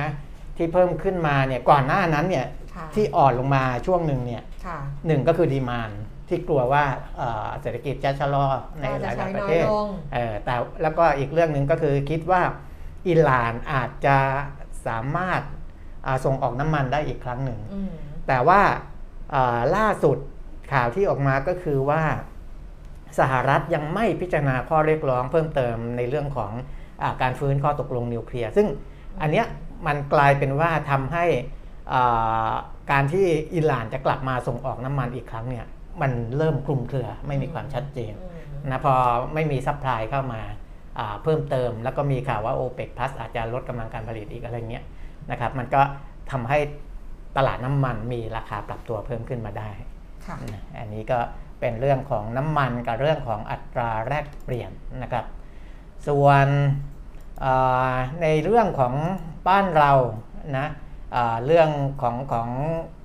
[0.00, 0.08] นะ
[0.56, 5.90] ที่เพิ่มขึ้นมาเนี่ยก่อนหน้านั้นเนี่ยค่ะที่อ่อนลงมาช่วงหนึ่งเนี่ยค่ะหนึ่งก็คือดีมาน
[6.28, 6.84] ที่กลัวว่า
[7.16, 8.46] เอ่อเศรษฐกิจจะชะลอ
[8.80, 12.42] ในหจะลายใช้ๆประน้อเทยศลงเออแต่แล้วก็อีกเรื่องหนึ่งก็คือคิดว่า
[13.08, 14.18] อิหร่านอาจจะ
[14.86, 15.42] สามารถ
[16.06, 17.90] อ่าส่งออกน้ำมันได้อีกครั้งหนึ่งอืม
[18.28, 18.60] แต่ว่า
[19.34, 20.18] อ่าล่าสุด
[20.72, 22.02] ข่าวที่ออกมาก็คือว่า
[23.18, 26.64] สหรัฐยังไม่พิจารณาข้อเรียกร้องเพิ่มเติมในเรื่องของอา
[27.22, 28.66] การฟื้นข้อตกลงนิวเคลียร์ซึ่ง
[29.20, 29.46] อันเนี้ย
[29.86, 31.24] มันกลายเป็นว่าทำให้
[31.92, 32.52] อ่า
[32.92, 35.66] การที่อิหร่านจะกลับมาส่งออกน้ำมันอีกครั้งเนี่ย
[36.02, 38.94] มันเริ่มคลุมเครือไม่มีความชัดเจนอืมนะพอ
[39.34, 40.42] ไม่มี supply เข้ามา
[40.98, 44.84] อ่าเพิ่มเติม แล้วก็มีข่าวว่า o p e c Plus อาจจะลดกำลังการผลิตอีกอะไรเงี้ย
[45.30, 45.82] นะครับมันก็
[46.30, 46.58] ทำให้
[47.36, 49.70] ตลาดน้ำมันมีราคาปรับตัวเพิ่มขึ้นมาได้
[50.26, 51.18] ค่ะนะอันนี้ก็
[51.60, 54.70] เป็นเรื่องของน้ำมันกับเรื่องของอัตราแลกเปลี่ยน
[55.02, 55.24] นะครับ
[56.08, 56.93] ส่วนอ่า
[58.22, 58.94] ในเรื่องของ
[59.48, 59.92] บ้านเรา
[60.58, 60.66] นะ
[61.14, 61.68] อ่าเรื่อง
[62.02, 62.48] ของของ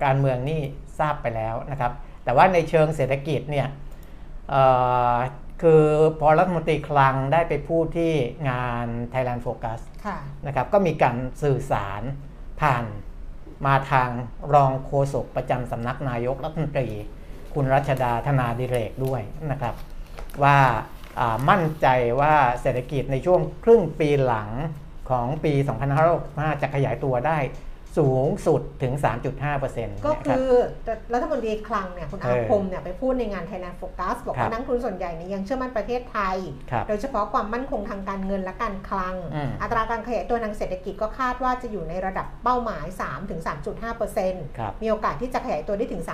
[0.03, 0.62] การเมืองนี่
[1.00, 1.91] ทราบไปแล้วนะครับ
[2.24, 3.67] แต่ว่าในเชิงเศรษฐกิจเนี่ย
[4.50, 4.63] เอ่
[5.13, 5.15] อ
[5.62, 5.86] คือ
[6.19, 8.13] พอรัฐมนตรีคลังได้ไปพูดที่
[8.50, 10.17] งาน Thailand Focus ค่ะ
[10.48, 12.01] นะครับก็มีการสื่อสาร
[12.62, 12.83] ผ่าน
[13.65, 14.09] มาทาง
[14.53, 16.89] รองโฆษกประจำสำนักนายกรัฐมนตรี
[17.53, 19.21] คุณรัชดาธนาดิเรกด้วย
[19.51, 19.75] นะครับ
[20.43, 20.99] ว่าอ่า
[21.49, 21.87] มั่นใจ
[22.21, 24.49] ว่าเศรษฐกิจในช่วงครึ่งปีหลัง
[25.09, 25.53] ของปี
[26.07, 27.37] 2565 จะขยายตัวได้
[28.00, 28.94] สูงสุดถึง
[29.50, 30.41] 3.5%ก็นะคคื
[30.89, 36.38] รับอรัฐมนตรีคลังเนี่ยคุณอาเออคมเนี่ยไปพูดในงาน Thailand Focus บอกครัว่าบนักทุนส่วนใหญ่เนี่ยยังเชื่อมั่นประเทศไทย
[36.72, 42.86] ครับโดยเฉพาะความมั่นคงทางการเงินและการคลังอืมอัตราการขยายตัวทางเศรษฐกิจก็คาดว่าจะอยู่ในระดับเป้าหมาย
[43.91, 46.12] 3-3.5%ครับมีโอกาสที่จะขยายตัวได้ถึงอ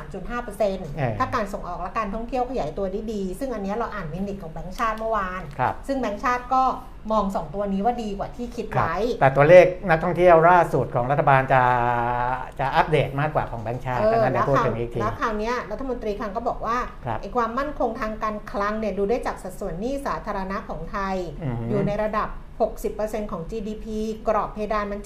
[0.54, 6.63] 3.5%ถ้าการส่งออกและการท่องเที่ยวขยายตัวได้ดี ซึ่งอันเนี้ยเราอ่านมินิตของแบงก์ชาติเมื่อวานครับซึ่งแบงก์ชาติก็
[7.12, 11.62] มอง 2 ตัวนี้ว่าดีกว่าที่คิดครับไว้ แต่ตัวเลขนักท่องเที่ยวล่าสุดของรัฐบาลจะ
[12.59, 22.29] จะอัปเดตมากกว่าของแบงก์ชาติเอก็อนั่นแล้จะวพูดคราวถึงอีกทีแล้วคราวเนี้ยรัฐมนตรีคลังก็บอกว่าครับไอ้ความมั่นคงทางการคลังเนี่ยดูได้จากสัดส่วนหนี้สาธารณะของไทยอืมอยู่ในระดับ
[22.79, 23.85] 60%ของ GDP
[24.27, 25.00] กรอบเพดานมัน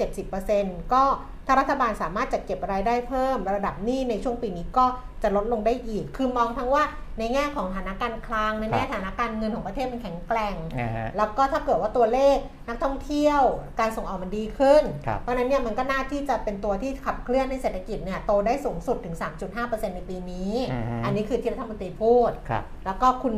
[0.43, 1.03] 70%ก็
[1.51, 4.85] ถ้ารัฐบาลสามารถจัดเก็บรายได้เพิ่มระดับหนี้ในช่วงปีนี้ก็
[5.23, 6.83] จะลดลงได้อีก คือมองทั้งว่า
[7.19, 12.37] ในแง่ของฐานะการคลังในแง่ฐานะการเงินของประเทศมันแข็งแกร่งนะฮะแล้วก็ถ้าเกิดว่าตัวเลข
[12.67, 13.41] นักท่องเที่ยว
[13.79, 19.15] การส่งออกมันดีขึ้นครับเพราะฉะนั้นเนี่ยมันก็น่าที่จะเป็นตัวที่ขับเคลื่อนให้เศรษฐกิจเนี่ยโตได้สูงสุดถึง
[19.55, 23.35] 3.5%ในปีนี้อือฮึอันนี้คือที่รัฐมนตรีพูดครับแล้วก็คุณ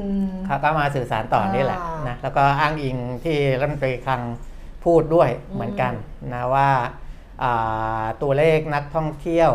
[0.47, 4.21] เขาก็มาสื่อสารต่อนี่แหละอ่านนะแล้วก็อ้างอิงที่รัฐมนตรีคลัง
[4.85, 5.93] พูดด้วยอืมเหมือนกัน
[6.33, 7.00] นะว่าอ่า
[8.21, 9.51] ตัวเลขนักท่องเที่ยว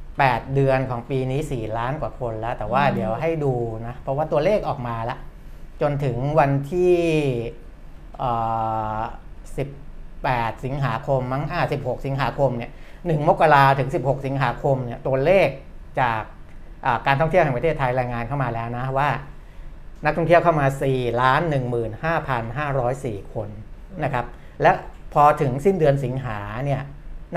[0.00, 3.54] 8 เดือนของปีนี้ 4 ล้านกว่าคนแล้ว แต่ว่าเดี๋ยวให้ดู
[3.86, 5.18] นะ เพราะว่าตัวเลขออกมาแล้ว
[5.80, 6.96] จนถึงวันที่
[8.22, 9.00] อ่า
[9.80, 15.48] 18 สิงหาคมมั้งอ่า16 สิงหาคมเนี่ย1มกราถึง 16 สิงหาคมเนี่ยตัวเลข
[16.00, 16.22] จาก
[16.86, 19.10] อ่าการท่องเที่ยวแห่งประเทศไทยรายงานเข้ามาแล้วนะว่า
[20.04, 21.42] นักท่องเที่ยวเข้ามา 4 ล้าน
[22.38, 23.48] 15,504 คน
[24.04, 24.26] นะครับ
[24.62, 24.70] และ
[25.12, 26.82] พอถึงสิ้นเดือนสิงหาเนี่ย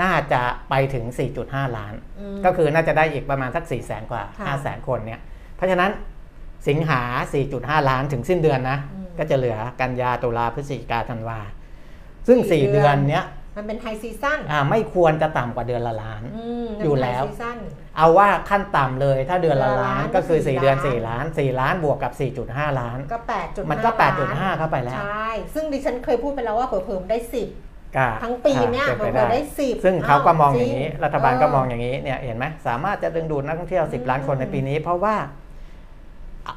[0.02, 1.04] น่าจะไปถึง
[1.40, 5.20] 4.5 ล้านอืมก็คือน่าจะได้อีกประมาณสัก 4 0 0แสนกว่าค่ะ5 0 0แสนคนเนี่ย
[5.56, 5.90] เพราะฉะนั้น
[6.68, 7.00] สิงหา
[7.44, 11.40] 4.5 ล้านถึงสิ้นเดือนนะอืมก็จะเหลือกันยาตุลาพฤศจิกาธันวา
[12.28, 13.24] ซึ่งสี่4เดืเดืออนนเนี้ย
[13.56, 17.58] มันเป็นไฮซีซั่นอ่าไม่ควรจะต่ำกว่าเดือนละล้านอืมอยู่แล้วมันเป็น high season
[17.96, 22.12] เอาว่าขั้นต่ำเลยถ้าเดือนละเดือนละล้านล้านก็คือก็4เดือนสี่4ล้านล้าน 4 ล้านบวกกับ
[22.46, 23.90] 4.5 ล้าน ก็แปดจุดมันก็
[24.24, 27.73] 8.5 เข้าไปแล้ว ใช่ ซึ่งดิฉันเคยพูดไปแล้วว่าเผลอๆได้สิบก็
[28.22, 35.14] ทั้งปีเนี่ยอ่าเผป็ลนปอๆได้สิบซึ่งเขาก็มองอย่างนี้จรัฐบาลก็มองเอย่างนี้เนี่ยเห็นไหมสามารถจะดึงดูดนักท่องเที่ยวอืม10 ล้านคนในปีนี้ เพราะว่า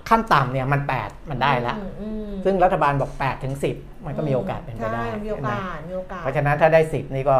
[0.10, 7.38] ขั้นต่ำเนี่ยมัน 8 มันได้แล้วอืมอืมซึ่งรัฐบาลบอก8ถึง10 มันก็มีโอกาสเป็นไปได้ใช่มีโอกาสมีโอกาสเพราะฉะนั้นถ้าได้ 10 นี่ก็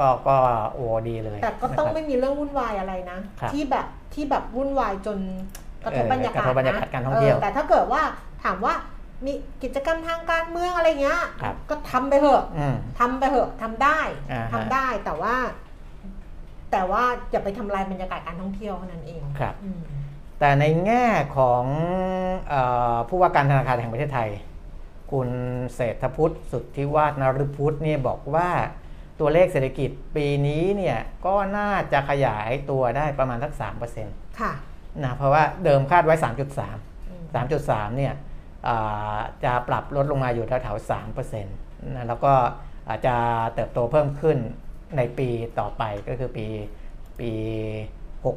[0.00, 0.36] ก็ก็
[0.72, 5.18] โอ้ดีเลย แต่ก็ต้องนะครับไม่มีเรื่องวุ่นวายอะไรนะครับที่แบบที่แบบวุ่นวายจน
[5.84, 8.02] กระทบเออบรรยากาศกระทบบรรยากาศการท่องเที่ยวแต่ถ้าเกิดว่า
[8.44, 8.74] ถามว่า
[9.24, 14.00] มีกิจกรรมทางการเมืองอะไรเงี้ยครับก็ทำไปเถอะอืมทำไปเถอะทำได้
[14.32, 15.34] อ่าฮะทำได้แต่ว่า
[16.72, 19.80] แต่ว่าอย่าไปทำลายบรรยากาศการท่องเที่ยวเท่านั้นเองครับอืม
[20.38, 21.64] แต่ในแง่ของ
[22.48, 22.54] เอ
[22.94, 24.30] อผู้ว่าการธนาคารแห่งประเทศไทย
[25.12, 25.28] คุณ
[25.74, 28.50] เศรษฐพุทธสุทธิวาฒนฤพุทธเนี่ยบอกว่า
[29.20, 34.08] ตัวเลขเศรษฐกิจปีนี้เนี่ยก็น่าจะขยายตัวได้ประมาณสัก3%น
[34.40, 36.28] ค่ะะเพราะว่าเดิมคาดไว้ 3.3
[37.08, 37.24] อืม
[37.66, 38.18] 3.3เนี่ยอ่า
[39.44, 42.32] จะปรับลดลงมาอยู่แถวๆ3%นะแล้วก็
[42.88, 43.14] อาจจะ
[43.54, 44.38] เติบโตเพิ่มขึ้น
[44.96, 46.46] ในปีต่อไปก็คือปี
[47.20, 47.30] ปี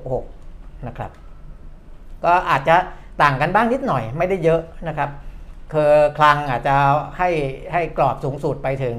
[0.10, 1.12] 66 นะครับ
[2.26, 2.76] ก็อาจจะ
[3.22, 5.10] ต่างกันบ้างนิดหน่อยไม่ได้เยอะนะครับ
[5.74, 6.76] คือคลังอาจจะ
[7.18, 7.30] ให้
[7.74, 8.98] ให้กรอบสูงสุดไปถึง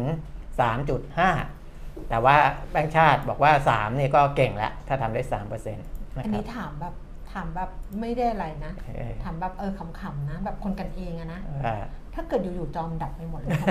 [0.88, 2.36] 3.5 แต่ว่า
[2.70, 6.94] แบงก์ชาติบอกว่า 3 นี่ก็เก่งแล้ว ถ้าทำได้ 3%นะอันครันี้ถามแบบ
[7.32, 11.82] ถามแบบไม่ได้อะไรนะเออถามแบบเออขำๆนะ แบบคนกันเองอะนะอ่า
[12.14, 13.68] ถ้าเกิดอยู่ๆจอมนดับไปหมดเลยทำ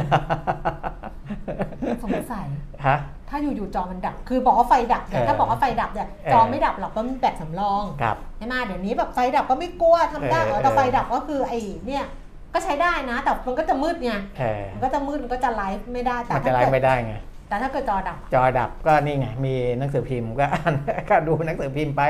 [1.86, 2.48] ไมสงสัย
[2.86, 2.98] ฮะ
[3.30, 12.06] ถ้าอยู่ๆจอมันดับ คือบอกว่าไฟดับเนี่ยเออถ้าบอกว่าไฟดับเนี่ยเออจอไม่ดับหรอกก็มีแบตสำรองครับใช่ไหมเดี๋ยวนี้แบบไฟดับก็ไม่กลัวทำได้เอออ๋อแต่เออไฟดับก็คือไอ้เนี่ย
[12.54, 17.16] ก็ใช้ได้นะ แต่มันก็จะมืดไงเออมันก็จะมืดมันก็จะไลฟ์ไม่ได้แต่มันจะถ้าไล่เกิดไม่ได้ไง
[17.48, 20.74] แต่ถ้าเกิดจอดับ จอดับก็นี่ไงมีหนังสือพิมพ์ก็อ่าน
[21.10, 22.02] ก็ดูหนังสือพิมพ์ไป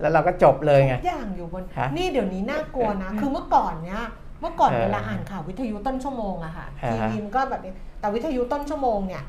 [0.00, 4.02] แล้วเราก็จบเลยไงอย่างอยู่บน ฮะนี่เดี๋ยวนี้น่ากลัวนะ คือเมื่อก่อนเนี้ย
[4.40, 9.22] เมื่อก่อนเออเวลาอ่านข่าววิทยุต้นชั่วโมงอะค่ะอ่าทีฮะ วีมันก็แบบนี้แต่วิทยุต้นชั่วโมงเนี่ย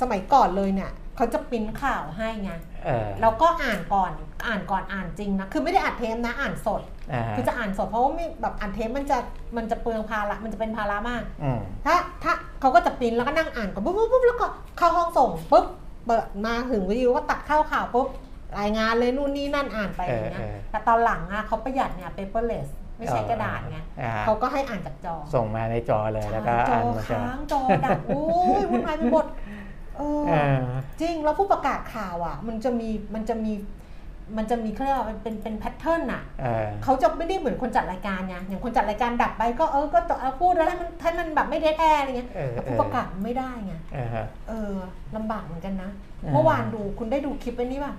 [0.00, 2.52] สมัยก่อนเลยเนี่ย เขาจะปริ้นข่าวให้ไง
[2.84, 4.12] เออเราก็อ่านก่อน
[4.46, 9.18] อ่านก่อนอ่านจริงนะคือไม่ได้อัดเทปนะอ่านสดอ่าคือจะอ่านสดเพราะว่าไม่แบบอ่านเทปมันจะ
[9.56, 14.46] มันจะเปลืองภาระมันจะเป็นภาระมากอืมถ้าถ้าเขาก็จะปริ้นแล้วก็นั่งอ่านก่อนปุ๊บปุ๊บปุ๊บแล้วก็
[14.78, 15.66] เข้าห้องส่งปุ๊บ
[16.06, 18.06] เปิดมาถึงวิทยุก็ตัดเข้าข่าวปุ๊บ
[18.60, 28.22] รายงานเลยนู่นนี่นั่นอ่านไปอย่างเงี้ยเออเออแต่ตอนหลังอะเขาประหยัดเนี่ย paperless ไม่ใช่กระดาษไงอ่าเขาก็ให้อ่านจากจอ ส่งมาในจอเลยแล้วก็จอ่าอนมาจอค้างจอดับโอ้
[28.60, 29.26] ยวุ่นวายไปหมด
[30.00, 30.58] เออเออ
[31.00, 33.52] จริงแล้วผู้ประกาศข่าวอะ มันจะมีมันจะมี
[34.36, 44.74] มันจะมีเขาเรียกว่ามันเป็นเป็น pattern อะเออเขาจะไม่ได้เหมือนคนจัดรายการไงอย่างคนจัดรายการดับไปก็เออก็ต่อเอาพูดแล้วให้มันให้มันแบบไม่ dead air อะไรเงี้ยเออแต่ผู้ประกาศไม่ได้ไงเออฮะเออ
[45.16, 45.90] ลำบากเหมือนกันนะ
[46.24, 47.94] อ่าเมื่อวานดูคุณได้ดูคลิปไอ้นี้ป่ะ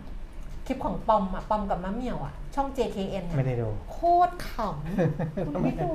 [0.67, 5.91] คลิปของปอมอะปอมกับมะเหมี่ยวอะ ช่อง JKN ไม่อะได้ดู โคตรขำคุณไม่ดู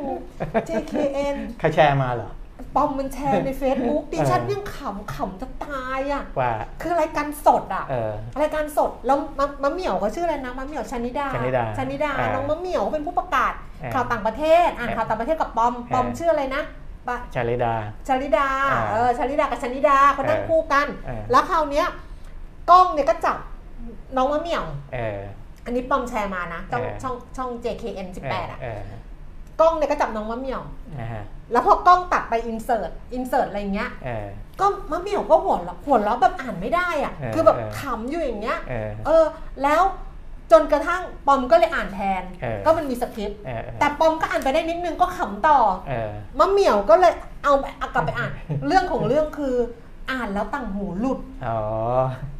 [0.68, 2.30] JKN ใครแชร์มาเหรอ
[2.74, 16.62] ปอมมันแชร์ใน Facebook ดิฉันเออยังขำขำจะตายอะว่าคือรายการสดอะเออรายการสดแล้วมะมะเหมี่ยวเขาชื่ออะไรนะมะเหมี่ยวชนิดาชนิดาชนิดาอ่าน้องมะเหมี่ยวเขาเป็นผู้ประกาศอ่าข่าวต่างประเทศอ่านอ่าข่าวต่างประเทศกับปอมปอมอ่าชื่ออะไรนะ
[17.08, 17.74] ปะชาลิดา
[18.08, 21.86] ชลิดาอ่าเออชลิดากับชนิดาเขานั่งเออคู่กันเออแล้วคราวเนี้ย
[22.70, 23.36] กล้องเนี่ยก็จับ
[24.16, 24.64] น้องมะเหมี่ยว
[24.94, 25.20] เออ
[25.64, 28.80] อันนี้ปอมแชร์มานะช่องเออช่องช่อง JKN 18อะเออ
[29.60, 30.62] กล้องเนี่ยก็จับน้องมะเหมี่ยว
[31.00, 34.26] นะฮะแล้วพอกล้องตัดไปอินเสิร์ตอินเสิร์ตอะไรเงี้ยเออ
[34.60, 39.24] ก็มะเหมี่ยวก็หัวเราะหัวเราะแบบอ่านไม่ได้อะเออคือแบบเออขำอยู่อย่างเงี้ยเออเออ
[39.62, 39.82] แล้ว
[40.52, 47.12] จนกระทั่งปอมก็เลยอ่านแทนเออก็มันมีสคริปต์เออแต่ปอมก็อ่านไปได้นิดนึงก็ขำต่อเออมะเหมี่ยวก็เลย
[47.44, 48.30] เอาเอากลับไปอ่าน
[48.66, 49.54] เรื่องของเรื่องคือ
[50.10, 51.58] อ่านแล้วต่างหูหลุด อ๋อ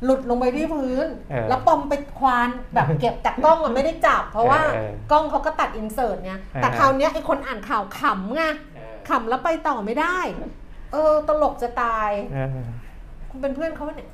[0.05, 8.42] หลุดลงไปที่พื้น เออแล้วปอมไปควานแบบเก็บจากกล้องมันไม่ได้จับ เพราะว่าเออเออกล้องเขาก็ตัดอินเสิร์ตเนี่ยเออ แต่คราวเนี้ยไอคนอ่านข่าวขำไง
[9.09, 10.18] ขำแล้วไปต่อไม่ได้
[10.92, 12.48] เออตลกจะตาย เออ
[13.31, 14.09] คุณเป็นเพื่อนเขาปะเนี่ย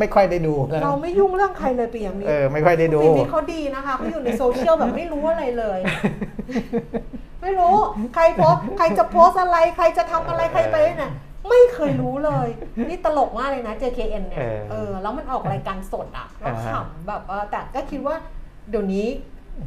[0.00, 5.78] ไม่ค่อยได้ดูแล้วเราไม่ยุ่งเรื่องใครเลยปียมิตเออ ไม่ค่อยได้ดู ปียมิตเขาดีนะคะเขาอยู่ในโซเชียลแบบไม่รู้อะไรเลย
[7.42, 7.74] ไม่รู้
[8.14, 11.12] ใครโพสต์ใครจะโพสต์อะไร ใครจะทำอะไรใครไปเนี่ย
[11.48, 12.48] ไม่เคยรู้เลย
[12.88, 18.16] นี่ตลกมากเลยนะ JKN เนี่ยเออเออแล้วมันออกรายการสดอะแล้วอ่าฮะขำแบบเออแต่ก็คิดว่า
[18.70, 19.06] เดี๋ยวนี้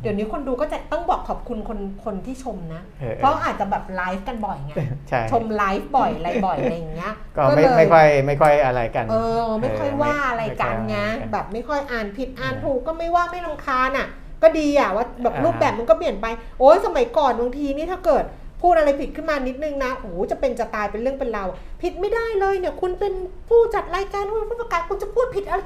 [0.02, 4.74] เดี๋ยวนี้คนดูก็จะต้องบอกขอบคุณคนคนที่ชมนะเออเพราะอาจจะแบบไลฟ์กันบ่อยไง
[5.10, 9.16] ใช่ชมไลฟ์บ่อยอะไรบ่อยอะไรอย่างเงี้ย ก็ไม่เลยไม่ค่อยไม่ค่อยอะไรกัน เอ
[9.46, 14.08] อ ไม่ค่อยว่าอะไรกันไงม่ค่อยแบบไม่ค่อยอ่านผิดอ่านถูกก็ไม่ว่าไม่รำคาญอะ
[14.44, 16.26] ก็ดีอะว่าแบบอ่ารูปแบบมันก็เปลี่ยนไป
[16.60, 18.24] โอ้ยสมัยก่อนบางทีนี่ถ้าเกิด
[18.62, 21.48] พูดอะไรผิดขึ้นมานิดนึงนะโอ้โหจะเป็นจะตายเป็นเรื่องเป็นราว
[21.82, 23.14] ผิดไม่ได้เลยเนี่ย คุณเป็น
[23.50, 25.62] ผู้จัดรายการคุณเป็นผู้ประกาศคุณจะพูดผิดอะไร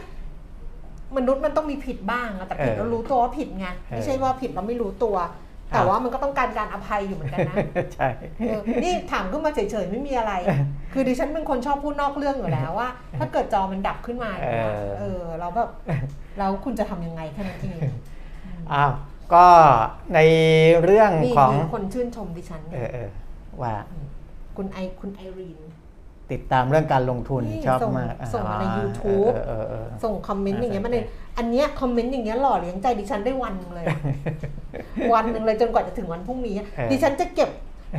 [1.17, 5.17] มนุษย์มันต้องมีผิดบ้างอะแต่ผิดเออแล้วรู้ตัวว่าผิดไงไม่ใช่ว่าผิดแล้วไม่รู้ตัว
[5.69, 7.55] แต่ครับว่ามันก็ต้องการการอภัยอยู่เหมือนกันนะ
[7.93, 8.07] ใช่
[8.47, 10.33] เออนี่ถามขึ้นมาเฉยๆไม่มีอะไร
[10.93, 15.69] คือดิฉันเป็นคนชอบพูดนอกเรื่องอยู่แล้วว่า ถ้าเกิดจอมันดับขึ้นมาอย่างเงี้ยเออเออเราแบบ
[16.37, 17.79] แล้วคุณจะทำยังไงแค่นั้นเอง
[18.73, 18.91] อ้าว
[19.33, 19.45] ก็
[20.15, 20.19] ใน
[20.83, 23.09] เรื่องมีของมีคนชื่นชมดิฉันเอเนี่ยอเออ
[23.61, 23.73] ว่า
[24.57, 25.59] คุณไอคุณไอรีน
[26.31, 31.05] ติดตามเรื่องการลงทุนนี่ชอบส่งมากส่งมาในอ่ YouTube เออเออเออส่งคอมเมนต์อย่างเงี้ยน่ามาสนใจเลย
[31.37, 33.85] อันเนี้ยคอมเมนต์อย่างเงี้ยหล่อเลี้ยงใจดิฉันได้วันหนึงเลย
[35.13, 37.49] วันหนึ่งเลยจนกว่าจะถึงวันพรุ่งนี้เออดิฉันจะเก็บ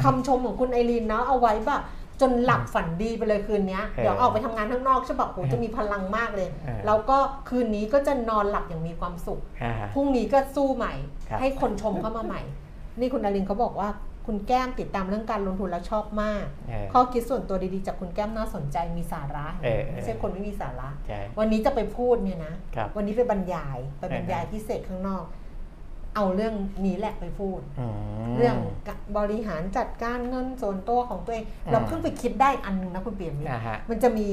[0.05, 1.83] คำชมของคุณไอรีนนะเอาไว้แบบ
[2.21, 10.95] จนหลับฝันดีไปเลยคืนเนี้ยเออเดี๋ยวออกไปทำงานข้างนอกใช่ปะโหจะมีพลังมากเลยเออแล้วก็คืนนี้ก็จะนอนหลับอย่างมีความสุขอ่าพรุ่งนี้ก็สู้ใหม่
[11.29, 12.43] ครับให้คนชมเข้ามาใหม่
[13.01, 13.91] นี่คุณไอรีนเขาบอกว่า
[14.27, 25.25] คุณแก้มติดตามเรื่องการลงทุนแล้วชอบมากเออข้อคิดส่วนตัวดีๆ จากคุณแก้มน่าสนใจมีสาระเออเออไม่ใช่คนไม่มีสาระใช่วันนี้จะไปพูดเนี่ยนะครับวันนี้ไปบรรยาย ไปบรรยายเออพิเศษข้างนอก
[26.15, 26.55] เอาเรื่อง
[26.87, 27.87] นี้แหละไปพูดอื
[28.31, 28.57] มเรื่อง
[29.19, 34.27] บริหารจัดการเงินส่วนตัวของตัวเองอืมเราเพิ่งไปคิดได้อันนึงนะคุณเปียมิตรอ่าฮะมันจะมี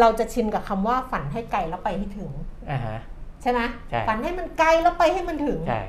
[0.00, 2.30] เราจะชินกับคำว่าฝันให้ไกลแล้วไปให้ถึง
[2.70, 2.98] อ่าฮะ
[3.42, 5.82] ใช่ไหมใช่ฝันให้มันไกลแล้วไปให้มันถึงใช่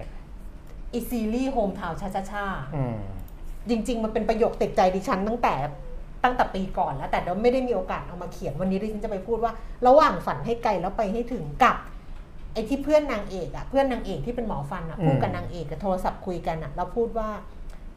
[0.93, 2.98] อีซีรีส์โฮมทาวชาชาชาอืม
[3.69, 5.56] จริง ๆ มันเป็นประโยคติดใจดิฉันตั้งแต่
[6.24, 9.52] ตั้งแต่ปีก่อนแล้ว แต่เดี๋ยวไม่ได้มีโอกาสเอามาเขียนวันนี้ดิฉันจะไปพูดว่า
[9.88, 11.78] ระหว่างฝันให้ไกลแล้วไปให้ถึงกับ
[12.53, 17.29] ไอ้ที่เพื่อนนางเอกอะเพื่อนนางเอกที่เป็นหมอฟันอะอืมพูดกับนางเอกกับโทรศัพท์คุยกันอะแล้วพูดว่า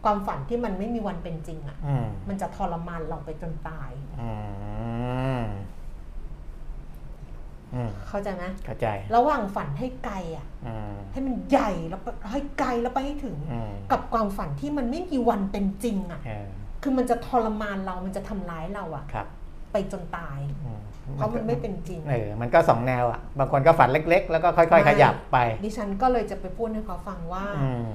[0.04, 3.90] ความฝันที่มันไม่มีวันเป็นจริงอะอืมมันจะทรมานเราไปจนตาย
[4.20, 4.30] อื
[5.40, 5.42] ม
[7.74, 16.48] อืมเข้าใจไหมเข้าใจ ระหว่างฝันให้ไกลอะอืมให้มันใหญ่แล้วไปให้ไกลแล้วไปให้ถึงอืมกับความฝันที่มันไม่มีวันเป็นจริงอะเออ
[16.82, 19.26] คือมันจะทรมานเรา มันจะทำร้ายเราอะครับ
[19.72, 20.82] ไปจนตายอืม
[21.14, 27.86] เพราะมันไม่เป็นจริงเออมันก็สองแนวอะบางคนก็ฝันเล็ก ๆ แล้วก็ค่อย ๆ ขยับไป ดิฉันก็เลยจะไปพูดให้เขาฟังว่าอืม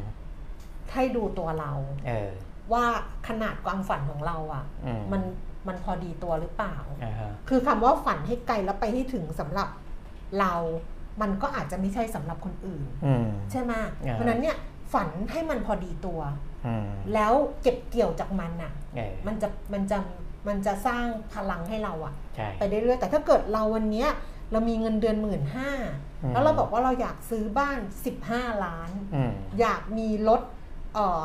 [0.94, 1.72] ให้ดูตัวเรา
[2.08, 2.30] เออ
[2.74, 2.86] ว่า
[3.28, 5.22] ขนาดความฝันของเราอะอืมมัน
[5.68, 9.70] มันพอดีตัวหรือเปล่าอ่าฮะคือคำว่าฝันให้ไกลแล้วไปให้ถึงสำหรับ
[10.40, 10.54] เรา
[11.22, 13.74] มันก็อาจจะไม่ใช่สำหรับคนอื่นอืมใช่ไหม
[14.06, 14.58] อ่าเพราะฉะนั้นเนี่ย
[14.94, 16.20] ฝันให้มันพอดีตัว
[16.68, 19.98] อืมแล้วเก็บเกี่ยวจากมันอะเออมันจะมันจะ
[20.48, 24.10] มันจะสร้างพลังให้เราอะใช่ไปเรื่อยๆแต่ถ้าเกิดเราวันเนี้ย
[24.52, 25.72] เรามีเงินเดือนหมื่นห้า
[26.24, 27.80] อืมแล้วเราบอกว่าเราอยากซื้อบ้าน
[28.22, 30.42] 15 ล้านอืมอยากมีรถ
[30.94, 31.24] เอ่อ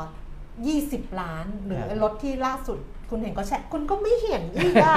[0.59, 2.79] 20 ล้าน หรือเออรถที่ล่าสุด
[3.11, 4.97] คุณเห็นก็แชร์คุณก็ไม่เห็นอีกอะ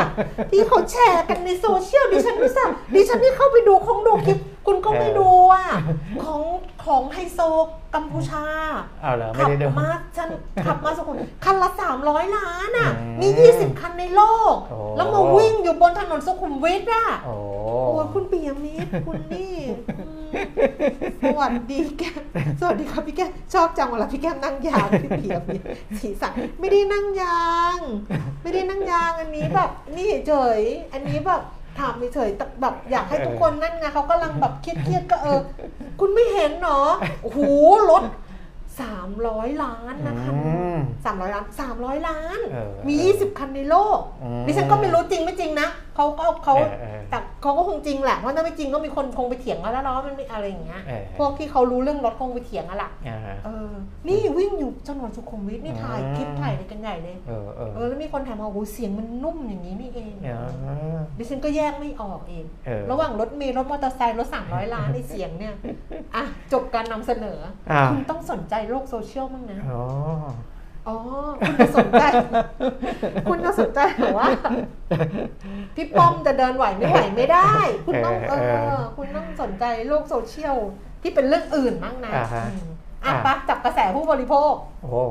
[0.51, 5.65] ที่เขาแชร์กันในโซเชียลดิฉันไม่ทราบดิฉันนี่เข้าไปดูคงดูคลิป คุณก็ไม่ดูอะ
[6.23, 6.41] ของ
[6.85, 7.39] ของไฮโซ
[7.95, 8.43] กัมพูชา
[9.01, 10.29] เอาเหรอไม่ขับได้ดูมาฉัน
[10.65, 11.69] ขับมาสุขุมคันละ
[12.01, 14.21] 300 ล้านอะอืมมี 20 คันในโล
[14.53, 17.33] กโอ้แล้วมาวิ่งอยู่บนถนนสุขุมวิทอะโอ้
[17.85, 19.55] โอ้ยคุณปิยมิตรคุณนี่
[19.97, 20.18] อืม
[21.23, 22.21] สวัสดีแกม
[22.59, 25.65] สวัสดีครับพี่แก้มชอบจังเวลาพี่แก้มนั่งยางพี่ปิยมิตร
[26.01, 27.79] สีสันไม่ได้นั่งยาง
[28.43, 30.61] ไม่ได้นั่งยางอันนี้แบบนี่เฉย
[30.93, 31.41] อันนี้แบบ
[31.79, 35.39] ถามเฉยๆแต่แบบอยากให้ทุกคนนั่นไงเขากำลังแบบเครียดๆก็เออ
[35.99, 36.89] คุณไม่เห็นเนาะ
[37.21, 37.39] โอ้โห
[37.91, 38.03] รถ
[38.81, 45.67] สามร้อยล้านนะคะอืมสามร้อยล้านสามร้อยล้านเออมียี่สิบคันในโลกอืมดิฉันก็ไม่รู้จริงไม่จริงนะ
[45.99, 53.71] เขาก็เขาเออเออแต่เขาก็คงจริงแหละเพราะถ้าไม่จริงก็มีคนคงไปเถียงกันแล้วเนาะมันไม่อะไรอย่างเงี้ยเออพวกที่เขารู้เรื่องรถคงไปเถียงกันละอ่าฮะเออ
[54.07, 65.55] นี่วิ่งอยู่ถนนสุขุมวิทนี่ถ่ายอืมคลิปถ่ายอะไรกันใหญ่เลยเออเออเออแล้วมีคนถามมาโอ้โหเสียงมันนุ่มอย่างนี้นี่เองเออดิฉันก็แยกไม่ออกเองเออระหว่างรถเมล์รถมอเตอร์ไซค์รถสามร้อยล้านในเสียงเนี่ย
[66.15, 67.39] อะจบการนำเสนอ
[67.71, 69.59] อ่าคุณต้องสนใจโลกโซเชียลบ้างนะ
[70.89, 72.03] อ๋ออ๋อ คุณจะสนใจ
[73.29, 74.27] คุณจะสนใจเหรอว่า
[75.75, 77.51] พี่ป้อมจะเดินไหวไม่ไหวไม่ได้
[77.85, 80.57] คุณต้องเอเออเอออ คุณต้องสนใจโลกโซเชียล
[81.01, 82.69] ที่เป็นเรื่องอื่นบ้างนะอ่าฮะอืม
[83.03, 85.01] อะอ่าปักจับกระแสผู้บริโภค โอ้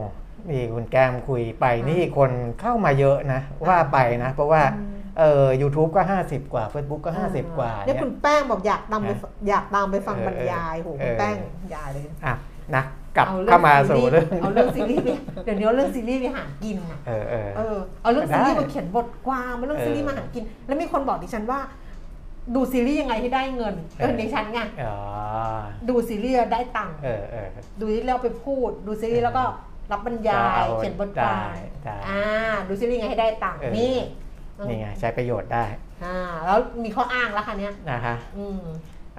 [0.50, 11.34] นี่คุณแก้มคุยไปนี่คนเข้ามาเยอะนะ ว่าไปนะ เพราะว่าอืมเออ YouTube ก็ 50 กว่า Facebook ก็ 50 กว่าเนี่ยเนี่ยคุณแป้งบอกอยากตามไปนะอยากตามไปฟังเออบรรยายโหเออคุณแป้ง
[11.74, 12.34] ยายเลยอะ
[12.76, 12.84] นะ
[13.16, 15.08] กลับอเข้ามาสู่เรื่องเอาเรื่องซีรีส์ไป
[15.44, 21.60] เดี๋ยวนี้เอาเรื่องซีรีส์ไปหากินอะเออเออเออเอาเรื่องได้ซีรีส์มาเขียนบทความมาเรื่องเออซีรีส์มาหากิน แล้วมีคนบอกดิฉันว่า
[22.54, 24.96] ดูซีรีส์ยังไงให้ได้เงินเออเออดิฉันไงอ๋อ
[25.88, 27.48] ดูซีรีส์แล้วได้ตังค์เออเออ
[27.80, 29.44] ดูซีรีส์แล้วไปพูด ดูซีรีส์แล้วก็
[29.92, 32.22] รับบรรยายเอาเขียนบทความได้ได้อ่า
[32.68, 33.96] ดูซีรีส์ยังไงให้ได้ตังค์เออนี่
[34.68, 35.64] นี่ไงใช้ประโยชน์ได้
[36.04, 38.62] อ่าแล้วมีข้ออ้างแล้วค่ะเนี้ยนะคะอืม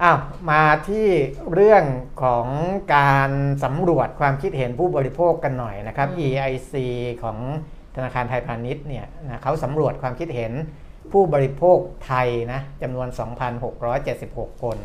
[0.04, 0.20] อ้าว
[0.52, 1.08] มาที่
[1.54, 1.84] เรื่อง
[2.24, 2.48] ของ
[2.96, 3.32] การ
[3.64, 6.74] สำรวจความคิดเห็นผู้บริโภคกันหน่อยนะครับอืม EIC
[7.24, 7.38] ของ
[7.96, 10.52] ธนาคารไทยพาณิชย์เนี่ยนะเขาสำรวจความคิดเห็น
[11.12, 13.08] ผู้บริโภคไทยนะจำนวน
[13.86, 14.78] 2,676 คน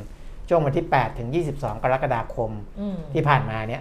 [0.48, 2.50] ช่วงวันที่ 8 ถึง 22 กรกฎาคม
[2.80, 3.80] อืมที่ผ่านมาเนี่ย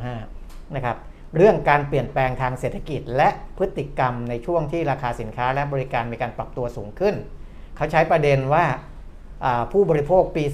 [0.00, 0.96] 2565 นะครับ
[1.36, 7.14] เรื่องการเปลี่ยนแปลงทางเศรษฐกิจ และพฤติกรรมในช่วงที่ราคาสินค้าและบริการมีการปรับตัวสูงขึ้น
[7.76, 8.87] เขาใช้ประเด็นว่าอ่า
[9.72, 10.44] ผู้บริโภคปี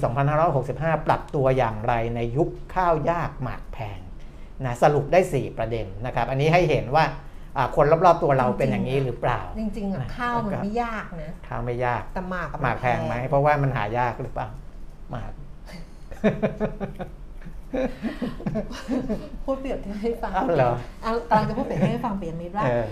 [0.49, 3.99] 2565 ปรับตัวอย่างไรในยุคข้าวยากหมากแพง
[4.65, 7.05] นะสรุปได้ 4 ประเด็นนะครับ อันนี้ให้เห็นว่า
[7.57, 14.47] อ่าคนรอบๆตัวเราเป็นอย่างนี้หรือเปล่า จริงๆอะนะข้าวมันแล้วก็ไม่ยากนะข้าวไม่ยากแต่หมากกับหมากแพงไหมเพราะว่ามันหายากหรือเปล่า
[15.11, 15.31] หมาก
[19.43, 20.71] พูดเปรียบเทียบให้ฟังอ้าวเหรอ
[21.03, 22.85] เอากำลังจะพูดเปรียบเทียบให้ฟังเปรียบมิตรว่าเออ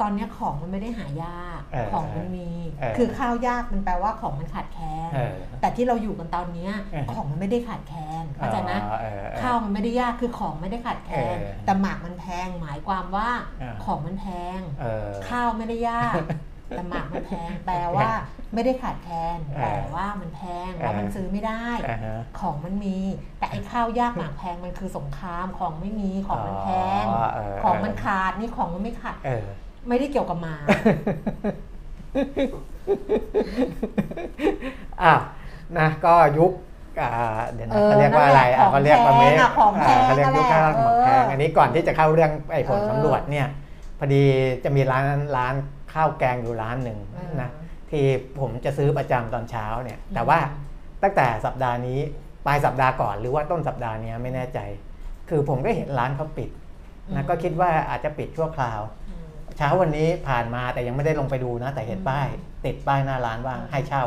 [0.00, 14.26] ตอนเนี้ยของมันไม่ได้หายากเออของมันมี เออคือข้าวยากมันแปลว่าของมันขาดแคลนเออแต่ที่เราอยู่กันตอนเนี้ยเออ ของมันไม่ได้ขาดแคลนเข้าใจไหมอ๋อเออเออ ข้าวมันไม่ได้ยากคือของไม่ได้ขาดแคลนเออแต่หมากมันแพงหมายความว่าเออ ของมันแพ
[14.58, 16.14] ง เออ ข้าวไม่ได้ยาก
[16.76, 18.10] แต่หมากมันแพงแปลว่า
[18.54, 22.98] ไม่ได้ขาดแคลนเออแต่ว่ามันแพงแล้วมันเออ ซื้อไม่ได้ อ่าฮะ ของมันมี
[23.38, 26.68] แต่ไอ้ข้าวยากหมากแพงมันคือสงครามของไม่มีของมันแพ
[27.02, 29.46] ง อ๋อเออของมันขาดนี่ของมันไม่ขาด เออ
[29.88, 30.56] ไม่ได้เกี่ยวกับหมา
[35.02, 35.14] อะ
[35.78, 36.52] นะก็ยุค
[37.00, 37.10] อ่า
[37.52, 43.46] เดี๋ยวนะเออเขาเรียกว่าอะไรอะนั่เขานแหละเรียกว่าเมของแพงอะของแพงเขาเรียกยุคข้าวหมกแพงเอออัอันนี้ก่อนที่จะเข้าเรื่องไอ้ผลเออสำรวจเนี่ย
[43.98, 44.22] พอดี
[44.64, 45.04] จะมีร้าน
[45.36, 45.54] ร้าน
[45.92, 47.50] ข้าวแกงอยู่ร้านหนึ่งเออนะ
[47.90, 48.04] ที่
[48.40, 50.38] ผมจะซื้อประจำตอนเช้าเนี่ย แต่ว่า
[51.02, 51.98] ตั้งแต่สัปดาห์นี้
[52.46, 54.58] ปลายสัปดาห์ก่อนหรือว่าต้นสัปดาห์เนี้ยไม่แน่ใจ
[55.28, 56.50] คือผมก็เห็นร้านเขาปิด
[57.14, 58.99] นะก็คิดว่าอาจจะปิดชั่วคราวอืม
[59.58, 62.26] เช้าวันนี้ผ่านมาแต่ยังไม่ได้ลงไปดูนะ แต่เห็นป้าย
[62.64, 64.04] ติดป้ายหน้าร้านว่าให้เช่า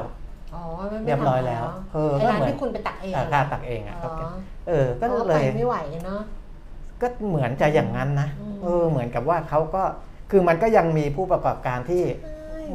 [0.53, 4.27] อ๋อไม่ไม่เรียบร้อยแล้วทำเออไอ้ก็ร้านเหมือนที่คุณไปตักเองอ่าค่าตักเองอะอ๋ก็อ
[4.67, 6.21] เออ ก็ก็เลไปยไม่ไหวเนาะ
[7.01, 9.83] ก็เหมือนจะอย่างนั้นนะอืมเออ เหมือนกับว่าเขาก็
[10.31, 12.03] คือมันก็ยังมีผู้ประกอบการที่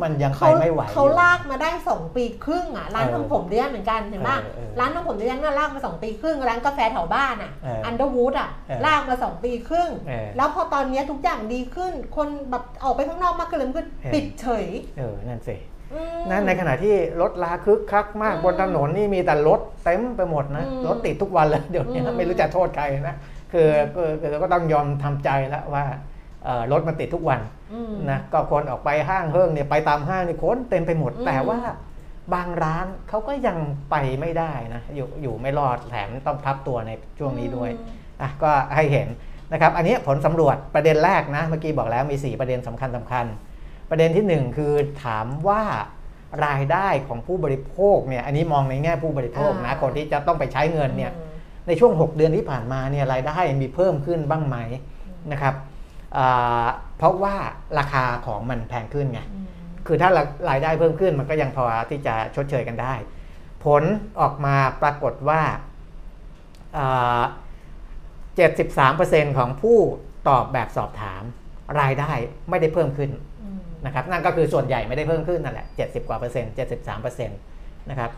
[0.03, 14.67] มันยังไปเขาไม่ไหวเขาอยู่ลากมาได้สองปีครึ่งอะร้านเออทำผมเดียนเหมือนกันเห็นปะเออเออร้านทำผมเดียนก็ลากมาสองปีครึ่งร้านกาแฟแถวบ้านอะเอออัอันเดอร์วูดอะเออลากมาสองปีครึ่งเออแล้วพอตอนเนี้ยทุกอย่างดีขึ้น คนแบบออกไปข้างนอกมากขึ้นเลยขึ้นเออปิดเฉย
[14.99, 15.57] เออนั่นสิ
[15.95, 23.17] อืมนั่นในขณะที่รถลาคึกคักมากอืมบนถนนนี่มีแต่รถเต็มไปหมดนะอืมรถติดทุกวันเลยเดี๋ยวนี้อืมไม่รู้จะโทษใครนะ
[23.53, 25.85] คือคือคือก็ต้องยอมทำใจแล้วว่า
[26.45, 27.58] เอ่อรถมันติดทุกวันอืม
[28.11, 31.59] นะก็คนออกไปห้างเฮิ่งเนี่ยไปตามห้างนี่คนเต็มไปหมดอืมแต่ว่า
[32.35, 33.57] บางร้านเขาก็ยัง
[33.91, 37.71] ไปไม่ได้นะอยู่อยู่ไม่รอดแถมต้องพับตัวในช่วงนี้ด้วย
[38.21, 39.09] อะก็ให้เห็น
[39.53, 43.27] นะครับ อันนี้ผลสำรวจประเด็นแรกนะเมื่อกี้บอกแล้วมี 4 ประเด็นสำคัญสำคัญ
[43.91, 44.73] ประเด็นทีหนึ่1 คือ
[45.05, 45.63] ถามว่า
[46.47, 51.27] รายได้ของผู้บริโภคเนี่ยอันนี้มองในแง่ผู้บริโภคนะอ่าคนที่จะต้องไปใช้เงินเนี่ยอืม
[51.67, 54.57] ในช่วง 6 เดือนที่ผ่านมาเนี่ยรายได้มีเพิ่มขึ้นบ้างไหม
[55.33, 55.68] นะครับอ่า
[56.97, 57.35] เพราะว่า
[57.79, 59.47] ราคาของมันแพงขึ้นไงอืม
[59.87, 60.11] คือคือถ้า
[60.51, 62.95] รายได้เพิ่มขึ้นมันก็ยังพอที่จะชดเชยกันได้
[63.65, 63.83] ผล
[64.21, 65.43] ออกมาปรากฏว่า
[66.79, 67.23] อ่า
[68.69, 69.79] 73%ของผู้
[70.29, 71.23] ตอบแบบสอบถาม
[71.81, 72.13] รายได้
[72.51, 73.11] ไม่ได้เพิ่มขึ้น
[73.43, 77.39] อืมนะครับ นั่นก็คือส่วนใหญ่ไม่ได้เพิ่มขึ้นนั่นแหละ 70 กว่าเปอร์เซ็นต์ 73เปอร์เซ็นต์
[77.91, 78.11] นะครับ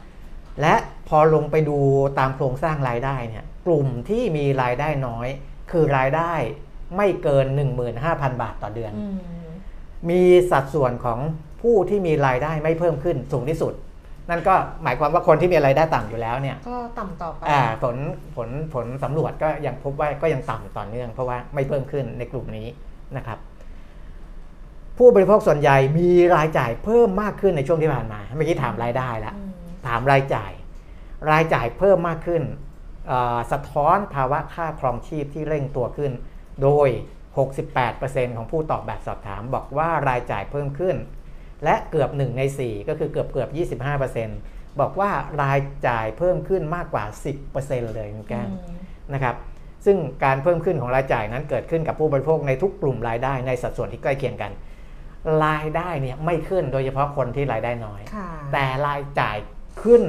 [0.61, 0.75] และ
[1.09, 1.79] พอลงไปดู
[2.19, 5.29] ตามโครงสร้างรายได้เนี่ย กลุ่มที่มีรายได้น้อย
[5.71, 6.35] คือรายได้
[6.97, 7.47] ไม่เกิน
[7.95, 9.19] 15,000 บาทต่อเดือนอืม
[10.11, 11.19] มีสัดส่วนของ
[11.63, 13.75] ผู้ที่มีรายได้ไม่เพิ่มขึ้นสูงที่สุด
[14.31, 17.97] นั่นก็หมายความว่าคนที่มีรายได้ต่ำอยู่แล้วเนี่ยก็ต่ำต่อไป อ่าผล
[18.37, 22.67] ผลผลสำรวจก็ยังพบว่าก็ยังต่ำต่อเนื่อง เพราะว่าไม่เพิ่มขึ้นในกลุ่มนี้
[23.17, 23.39] นะครับ
[24.99, 29.51] ผู้บริโภคส่วนใหญ่มีรายจ่ายเพิ่มมากขึ้นในช่วงที่ผ่านมาเมื่อกี้ถามรายได้แล้ว อืม
[29.87, 30.51] ถามรายจ่าย
[31.31, 32.43] รายจ่ายเพิ่มมากขึ้น
[33.09, 36.13] เอ่อสะท้อนภาวะค่าครองชีพที่เร่งตัวขึ้น
[36.63, 36.89] โดย
[37.63, 40.97] 68%ของผู้ตอบแบบสอบถามบอกว่ารายจ่ายเพิ่มขึ้น
[41.65, 43.81] และเกือบ 1 ใน 4 ก็คือเกือบเกือบ
[44.15, 45.11] 25%บอกว่า
[45.43, 47.05] รายจ่ายเพิ่มขึ้นมากกว่า
[47.49, 48.79] 10%เลยคุณแก้มอืม
[49.15, 49.37] นะครับ
[49.85, 54.53] ซึ่งการเพิ่มขึ้นของรายจ่ายนั้นเกิดขึ้นกับผู้บริโภคในทุกกลุ่มรายได้ในสัดส่วนที่ใกล้เคียงกัน
[55.45, 59.37] รายได้เนี่ยไม่ขึ้นโดยเฉพาะคนที่รายได้น้อยค่ะแต่รายจ่าย
[59.83, 60.03] ขึ้น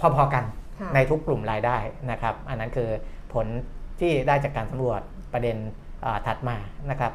[0.00, 0.44] พอๆกัน
[0.80, 1.78] ค่ะในทุกกลุ่มรายได้
[2.10, 2.88] นะครับ อันนั้นคือ
[3.32, 3.46] ผล
[4.02, 5.00] ที่ได้จากการสำรวจ
[5.32, 5.56] ประเด็น
[6.26, 6.56] ถัดมา
[6.90, 7.12] นะครับ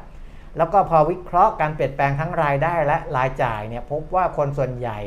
[0.58, 4.98] แล้วก็พอวิเคราะห์การเปลี่ยนแปลงทั้งรายได้และรายจ่ายเนี่ยพบว่าคนส่วนใหญ่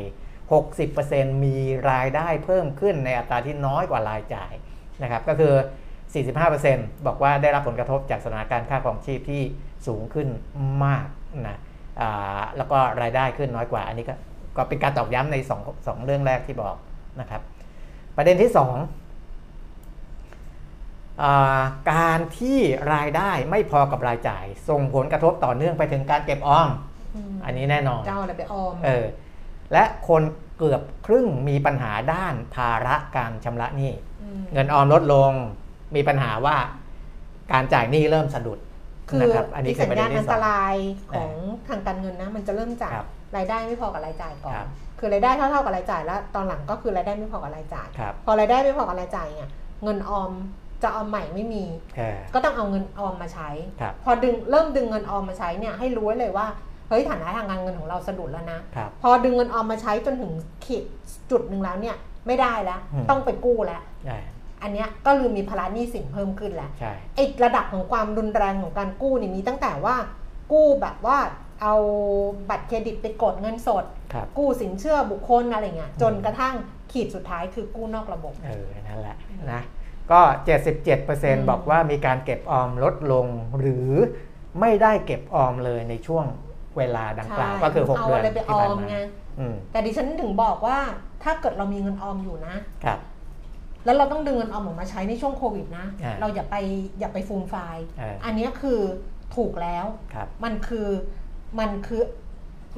[0.67, 1.58] 60%มี
[1.91, 4.54] รายได้เพิ่มขึ้นในอัตราที่น้อยกว่ารายจ่าย
[5.04, 5.54] นะครับก็คือ
[6.30, 9.41] 45%บอกว่าได้รับผลกระทบจากสถานการณ์ค่าครองชีพที่
[9.88, 10.28] สูงขึ้น
[10.86, 11.06] มาก
[11.48, 11.60] นะ
[12.58, 14.15] แล้วก็รายได้ขึ้นน้อยกว่าอันนี้ก็
[14.58, 16.76] ก็เป็นการตอกย้ำในสองสองเรื่องแรกที่บอก
[17.22, 17.41] นะครับ
[18.17, 18.76] ประเด็นที่สอง
[21.91, 22.60] การที่
[22.93, 26.69] รายได้ไม่พอกับรายจ่าย ส่งผลกระทบต่อเนื่องไปถึงการเก็บออม
[27.34, 29.06] มอันนี้แน่นอนเจ้าอะไรไปออมเออ
[29.74, 30.21] และคน
[30.58, 33.91] เกือบครึ่งมีปัญหาด้านภาระการชำระหนี้
[34.41, 35.32] มเงินออมลดลง
[35.95, 36.58] มีปัญหาว่า
[37.52, 38.60] การจ่ายหนี้เริ่มสะดุด
[39.10, 40.76] คือนะครับอันนี้ที่คือสัญประเด็ญานณที่อันสตองราย
[41.12, 41.32] ของ
[41.69, 44.67] ทางการเงินนะ มันจะเริ่มจากครับรายได้ไม่พอกับรายจ่ายก่อนครับ
[45.00, 49.50] คือรายได้เท่าๆกับรายจ่ายแล้ว ตอนหลังก็คือรายได้ไม่พอกับรายจ่ายครับพอรายได้ไม่พอกับรายจ่ายเนี่ย
[49.84, 50.32] เงินออม
[50.84, 51.63] จะออมใหม่ไม่มี
[51.98, 53.50] เออก็ต้องเอาเงินออมมาใช้
[53.82, 56.48] ครับพอดึงเริ่มดึงเงินออมมาใช้เนี่ยให้รู้ไว้เลยว่า
[56.89, 60.32] เฮ้ยฐานะทางการเงินของเราสะดุดแล้วนะครับพอดึงเงินออมมาใช้จนถึง
[60.65, 60.84] ขีด
[61.32, 61.96] จุดหนึ่งแล้วเนี่ย
[62.28, 64.17] ไม่ได้แล้วอืมต้องไปกู้แล้วใช่
[64.62, 69.96] อันเนี้ยก็ลืมมีภาระหนี้สินเพิ่มขึ้นแล้วใช่ไอ้ระดับของความรุนแรงของการกู้เนี่ยมีตั้งแต่ว่า
[70.52, 71.17] กู้แบบว่า
[71.62, 71.76] เอา
[72.50, 76.54] บัตรเครดิตไปกดเงินสดครับกู้สินเชื่อบุคคลอะไรเงี้ยจนกระทั่ง
[76.91, 79.15] ขีดสุดท้ายคือกู้นอกระบบเออนั่นแหละ
[79.52, 79.62] นะ
[80.12, 80.21] ก็
[80.80, 83.28] 77%มบอกว่ามีการเก็บออมลดลง
[83.60, 83.89] หรือ
[84.60, 86.26] ไม่ได้เก็บออมเลยในช่วง
[86.78, 88.97] เวลาดังกล่าวใช่ก็คือ 6เอาเดือนอะไรไปอที่อผ่านมมาไง
[89.39, 90.78] อืมแต่ดิฉันถึงบอกว่า
[91.24, 93.00] ถ้าเกิดเรามีเงินออมอยู่นะครับ
[93.86, 96.56] แล้วเราต้องดึงเงินออมออกมาใช้ในช่วงโควิดนะอ่าเราอย่าไป
[97.00, 98.80] อย่าไปฟูมไฟายเอออัอันเนี้ยคือ
[99.36, 100.88] ถูกแล้วครับมันคือ
[101.60, 102.04] มันคือ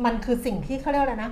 [0.06, 1.32] มันคือสิ่งที่เขาเรียกอะไรนะ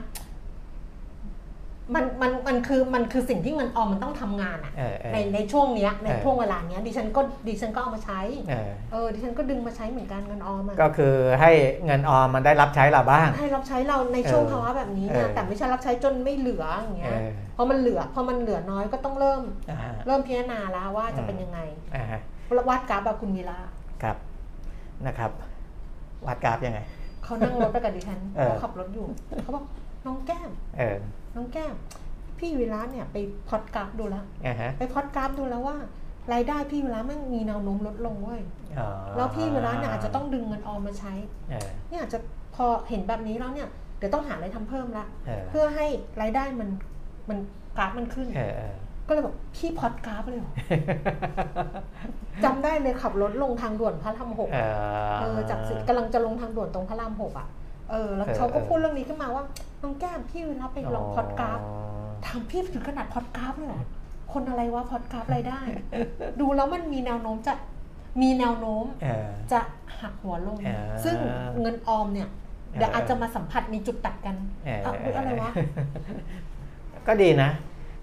[1.96, 8.20] มันมันมันคือมันคือสิ่งที่เงินออมมันต้องทำงานอะเออเออในในช่วงเนี้ยในเออช่วงเวลาเนี้ยดิฉันก็ดิฉันก็เอามาใช้
[8.50, 11.52] เออเออดิฉันก็ดึงมาใช้เหมือนกันเงินออมอะก็คือให้
[11.86, 17.24] เงินออมมันได้รับใช้เราบ้าง ให้รับใช้เราในช่วงเออภาวะแบบนี้เอนะอแต่ไม่ใช่รับใช้จนไม่เหลืออย่างเอเงี้ยอ
[17.58, 19.78] พอมันเหลือพอมันเหลือน้อยก็ต้องเริ่มอ่า
[20.08, 21.60] เริ่มพิจารณาแล้วว่าจะเป็นอืมยังไง
[21.96, 22.22] อ่าฮะ
[22.70, 23.58] วาดกราฟแบบคุณวีระ
[24.04, 24.18] ครับ
[25.08, 25.32] นะครับ
[26.28, 26.80] วัดกราฟยังไง
[27.24, 29.08] เขานั่งรถไปกับดิฉันเออเขาขับรถอยู่
[29.44, 29.66] เขาบอก
[30.06, 30.98] น้องแก้มเออ
[31.36, 31.74] น้องแก้ม
[32.40, 33.18] พี่วีระเนี่ยไป
[33.50, 35.78] พอดกราฟดูแล้วอ่าฮะไปพอดกราฟดูแล้วว่า
[36.34, 38.42] รายได้พี่วีระแม่งมีแนวโน้มลดลงเว้ย
[38.80, 41.14] อ๋อแล้วพี่วีระเนี่ยอาจจะต้องดึงเงินออมมาใช้
[41.50, 42.20] เออเนี่ยอาจจะ
[42.56, 43.68] พอเห็นแบบนี้แล้วเนี่ย
[43.98, 45.86] เดี๋ยวต้องหาอะไรทำเพิ่มละเออเพื่อให้
[46.22, 46.70] รายได้มัน
[47.30, 47.38] มัน
[47.78, 48.74] กราฟมันขึ้นเออเออ
[49.08, 50.54] ก็เลยบอกพี่พอดกราฟเลยเหรอ
[52.44, 54.74] จำได้เลยขับรถลงทางด่วนพระรามหกเออ
[55.22, 57.48] เออจากสิกำลังจะลงทางด่วนตรงพระรามหกอะ
[57.92, 59.44] เออแล้วเออเขาก็เออพูดเรื่องนี้ขึ้นมาว่า
[59.82, 63.84] น้องแก้มพี่เวลาไปลองพอดกราฟอ๋อถามพี่ถึงขนาดพอดกราฟเลยเหรอ
[64.34, 65.60] คนอะไรวะพอดกราฟรายได้
[66.40, 67.54] ดูแล้วมันมีแนวโน้มจะ
[68.22, 69.60] มีแนวโน้มเออจะ
[70.00, 71.16] หักหัวลงเออซึ่ง
[71.62, 72.30] เงินออมเนี่ย
[72.78, 75.52] เดี๋ยวอาจจะมาสัมผัสมีจุดตัดกันเอออะอุ๊ยอะไรวะ
[77.08, 77.50] ก็ดีนะ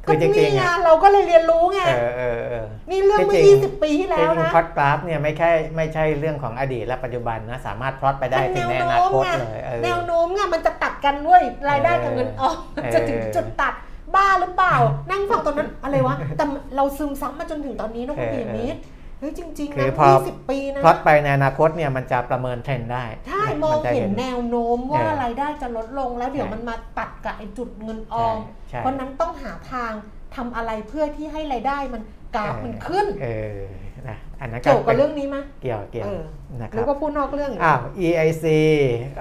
[0.09, 11.41] ก็คือนี่จริงๆไงอะเราก็เลยเรียนรู้ไงเออเออเออนี่เรื่องเมื่อที่จริง20 ปีที่แล้วจริงนะๆพอดกราฟเนี่ยไม่ใช่ไม่ใช่เรื่องของอดีตและปัจจุบันนะสามารถพลอตไปได้ถึงในอนาคตเลยเออแนวโน้มไงมันจะตัดกันด้วย
[11.71, 13.75] รายได้กับเงินออมเออจะถึงจุดตัด
[14.15, 14.75] บ้าหรือเปล่า
[15.11, 16.45] นั่งฟังตอนนั้นอะไรวะแต่
[16.77, 18.81] เราซึมซับมาจนถึงตอนนี้นะคุณปีมิตร
[19.19, 28.37] เฮ้ยจริงๆคืนะพอ20ปีนะพลอตไปในอนาคตเนี่ยมันจะประเมินเทรนด์ได้ ใช่ มองจะเห็นแนวโน้มว่าเออรายได้จะลดลงแล้วเดี๋ยวใช่มันมาตัดกับไอ้จุดเงินออม
[28.71, 29.93] ใช่เพราะนั้นต้องหาทาง
[30.37, 32.03] ทำอะไรเพื่อที่ให้รายได้มัน
[32.37, 33.63] กราฟมันขึ้น เออ
[34.09, 36.23] นะอันนั้นเกี่ยวกับเรื่องนี้ไหมเกี่ยวเกี่ยวเออ
[36.61, 38.47] นะคหรืรัอบว่าพูดนอกเรื่องอีกอ้าว EIC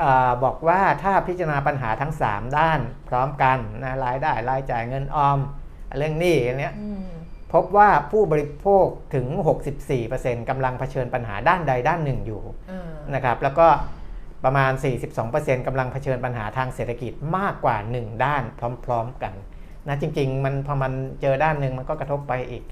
[0.04, 2.80] อ่าบอกว่าถ้าพิจารณาปัญหาทั้ง 3 ด้าน
[3.10, 5.39] พร้อมกันนะรายได้รายจ่ายเงินออม
[5.98, 7.06] เรื่องหนี้อันเนี้ยอืม
[7.54, 9.28] พบว่าผู้บริโภคถึง
[9.88, 12.41] 64%กำลังเผชิญปัญหาด้านใดด้านหนึ่งอยู่
[12.72, 13.68] อ่านะครับแล้วก็
[14.45, 14.72] ประมาณ
[15.20, 18.43] 42%กำลังเผชิญปัญหาทางเศรษฐกิจมากกว่า 1 ด้าน
[18.86, 19.34] พร้อม ๆ กัน
[19.88, 20.91] นะจริง ๆ มันพอมัน
[21.22, 22.64] เจอด้านหนึ่งมันก็กระทบไปอีก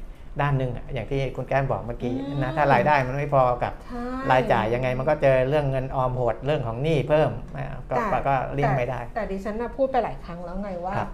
[0.42, 4.02] ด้านหนึ่งอะอย่างที่คุณแก้มบอกเมื่อกี้นะถ้ารายได้มันไม่พอกับใช่
[4.32, 11.10] รายจ่ายยังไงมันก็เจอเรื่องเงินออมโหดเรื่องของหนี้เพิ่มนะก็แต่ก็เลี่ยงไม่ได้ แต่ดิฉันนะพูดไปหลายครั้งแล้วไงว่าครับ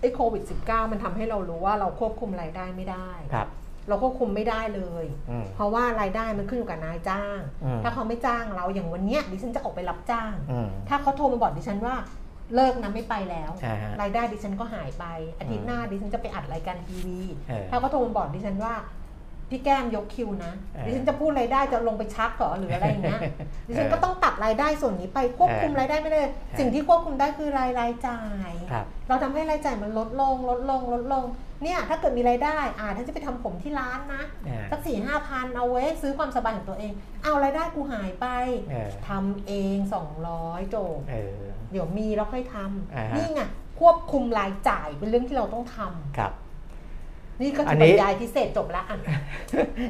[0.00, 3.48] ไอ้โควิด -19 มันทำให้เรารู้ว่าเราควบคุมรายได้ไม่ได้ ครับ
[3.88, 11.94] เราควบคุมไม่ได้เลย อืม เพราะว่ารายได้มันขึ้นอยู่กับนายจ้าง อืม ถ้าเขาไม่จ้างเราอย่างวันเนี้ยดิฉันจะออกไปรับจ้าง อืม ถ้าเขาโทรมาบอกดิฉันว่า
[12.54, 15.04] เลิกนะไม่ไปแล้ว อ่าฮะรายได้ดิฉันก็หายไป
[15.38, 18.74] อาทิตย์หน้าดิฉันจะไปอัดรายการทีวีเออ ถ้าเขาโทรมาบอกดิฉันว่า
[19.50, 23.20] พี่แก้มยกคิวนะเออดิฉันจะพูดรายได้จะลงไปชักเหรอหรืออะไรอย่างเงี้ย
[23.68, 26.20] ดิฉันเออก็ต้องตัดรายได้ส่วนนี้ไปควบคุมเออรายได้ไม่ได้
[26.58, 31.24] สิ่งที่ควบคุมได้คือรายรายจ่ายครับเราทำให้รายจ่ายมันลดลงลดลงลดลง
[31.62, 36.92] เนี่ยถ้าเกิดมีรายได้อ่าถ้าจะไปทำผมที่ร้านนะอ่าสักสี่ห้าพันเอาไว้ซื้อความสบายของตัวเอง
[37.24, 38.26] เอารายได้กูหายไป
[38.70, 41.38] เออทำเองสองร้อยโจบเออ
[41.72, 42.56] เดี๋ยวมีแล้วค่อยท
[42.94, 43.42] อ่าำฮะนี่ไง
[43.80, 46.32] ควบคุมรายจ่ายเป็นเรื่องที่เราต้องทำครับ
[47.42, 48.98] นี่ก็อัคืนอบรนี้รยายพิเศษจบแล้วอะ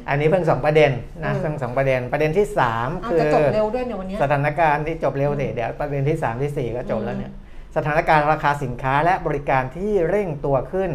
[0.09, 0.91] อันนี้เพิ่งสองประเด็น
[1.23, 7.31] นะเออเพิ่งสองประเด็นประเด็นที่สามเอาคือจะจบเร็วด้วยเนี่ยวันเนี้ยสถานการณ์ที่จบเร็วสิเดี๋ยวประเด็นที่3ที่4ก็จบแล้วเนี่ย
[7.75, 10.91] สถานการณ์ราคาสินค้าและบริการที่เร่งตัวขึ้น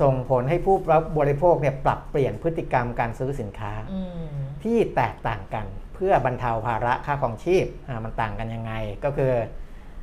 [0.00, 0.76] ส่งผลให้ผู้
[1.18, 4.28] บริโภคเนี่ยปรับเปลี่ยนพฤติกรรมการซื้อสินค้าอืม
[4.64, 8.72] ที่แตกต่างกันเพื่อบรรเทาภาระค่าของชีพอ่ามันต่างกันยังไง
[9.04, 9.32] ก็คือ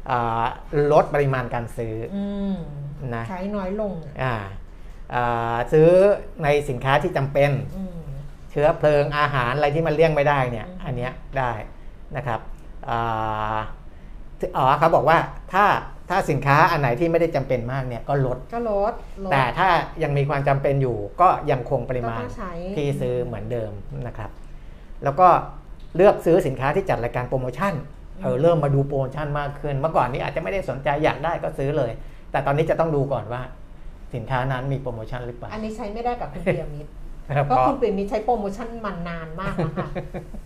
[0.10, 0.44] อา
[0.92, 2.56] ลดปริมาณการซื้ออืม
[3.16, 3.94] นะใช้น้อยลง
[4.24, 4.36] อ่าอ่า
[5.74, 5.90] ซื้อ
[6.44, 7.92] ในสินค้าที่จำเป็นอืม
[8.52, 11.52] เชื้อเพลิงอาหารอะไรที่มันเลี่ยงไม่ได้เนี่ยอืมอันเนี้ยได้
[12.18, 12.40] นะครับ
[12.90, 13.60] อา
[14.58, 15.18] อ๋อเขาบอกว่า
[15.54, 15.66] ถ้า
[16.10, 18.94] ถ้าสินค้าอันไหนที่ไม่ได้จำเป็นมากเนี่ยก็ลดก็ลด
[19.26, 19.70] ลดแต่ถ้า
[20.04, 23.72] ยังมีความจำเป็นอยู่ก็ยังคงปริมาณก็ต้องใช้ที่ซื้อเหมือนเดิม
[24.08, 24.30] นะครับ
[25.04, 25.28] แล้วก็
[25.96, 27.74] เลือกซื้อสินค้าที่จัดรายการโปรโมชั่น
[28.22, 31.92] เออเริ่มมาดูโปรโมชั่นมากขึ้น เมื่อก่อนนี้อาจจะไม่ได้สนใจอยากได้ก็ซื้อเลย
[32.32, 33.42] แต่ตอนนี้จะต้องดูก่อนว่า
[34.16, 36.92] สินค้านั้นมีโปรโมชั่นหรือเปล่า อันนี้ใช้ไม่ได้กับคุณเปียมิตร
[37.26, 39.90] เพเพราะราะคุณเปียมิตรใช้โปรโมชั่นมันนานมากแล้วค่ะ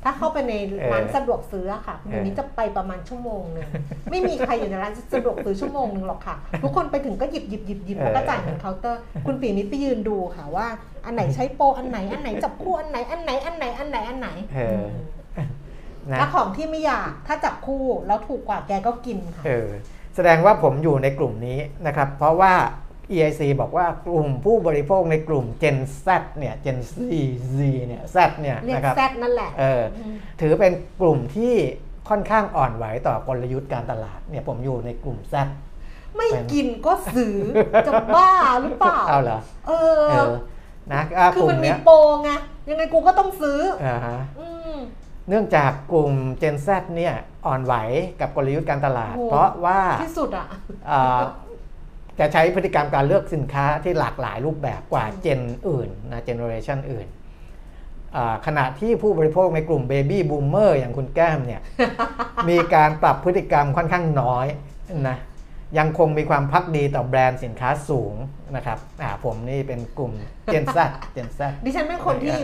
[0.04, 0.54] ถ้าเข้าไปใน
[0.92, 3.70] ร้านเออสะดวกซื้ออะค่ะคุณเปียมิตรจะไปประมาณชั่วโมงหนึ่ง
[4.12, 10.68] ไม่มีใครอยู่ในร้านสะดวกซื้อชั่วโมงหนึ่งหรอกค่ะ ทุกคนไปถึงก็หยิบหยิบหยิบหยิบแล้วก็จ่ายเงินเคาน์เตอร์ คุณเปียมิตรไปยืนดูค่ะว่า
[11.06, 14.86] อันไหนใช้โปรอันไหนอันไหนจับคู่อันไหนอันไหนอันไหนอันไหนอันไหนเออ
[16.10, 19.70] มนะถ้าของที่ไม่อยากถ้าจับคู่แล้วถูกกว่าแกก็กินค่ะเออ
[20.16, 22.54] แสดงว่าผมอยู่ในกลุ่มนี้นะครับ เพราะว่า
[23.14, 26.96] EIC บอกว่ากลุ่มผู้บริโภคในกลุ่ม Gen Z เนี่ย Gen Z
[27.58, 29.84] Z เนี่ย Z เนี่ยเรียกนะครับ แซดนั่นแหละ เออ
[30.42, 31.54] ถือเป็นกลุ่มที่
[32.10, 35.36] ค่อนข้างอ่อนไหวต่อกลยุทธ์การตลาดเนี่ยผมอยู่ในกลุ่ม Z
[36.18, 37.36] ไม่กินก็ซื้อ
[37.88, 38.32] จะบ้า
[38.62, 39.72] หรือเปล่า เอาเหรอเอ
[40.10, 40.32] เออ อ
[40.94, 42.32] นะก็คืกอลุ่มัมนมีเนี้ยโปรไง
[42.70, 44.76] ยังไงกูก็ต้องซื้ออ่าฮะ อืม
[45.30, 47.14] เนื่องจากกลุ่ม Gen Z เนี่ย
[47.46, 47.74] อ่อนไหว
[48.20, 50.48] กับกลยุทธ์การตลาด โอ้เพราะว่าที่สุดอะ
[50.90, 51.20] อ่า
[52.20, 55.40] จะใช้พฤติกรรมการเลือกสินค้าที่หลากหลายรูปแบบกว่า Gen
[55.70, 57.08] อื่นนะ generation อื่น
[58.16, 61.62] อ่าขณะที่ผู้บริโภคในกลุ่ม baby boomer อย่างคุณแก้มเนี่ย
[62.50, 64.48] มีการปรับพฤติกรรมค่อนข้างน้อย
[65.10, 65.18] นะ
[65.78, 68.14] ยังคงมีความภักดีต่อแบรนด์สินค้าสูง
[68.56, 70.14] นะครับอ่าผมนี่เป็นกลุ่ม
[70.46, 72.38] Gen Z Gen Z ดิฉันเป็นคนที่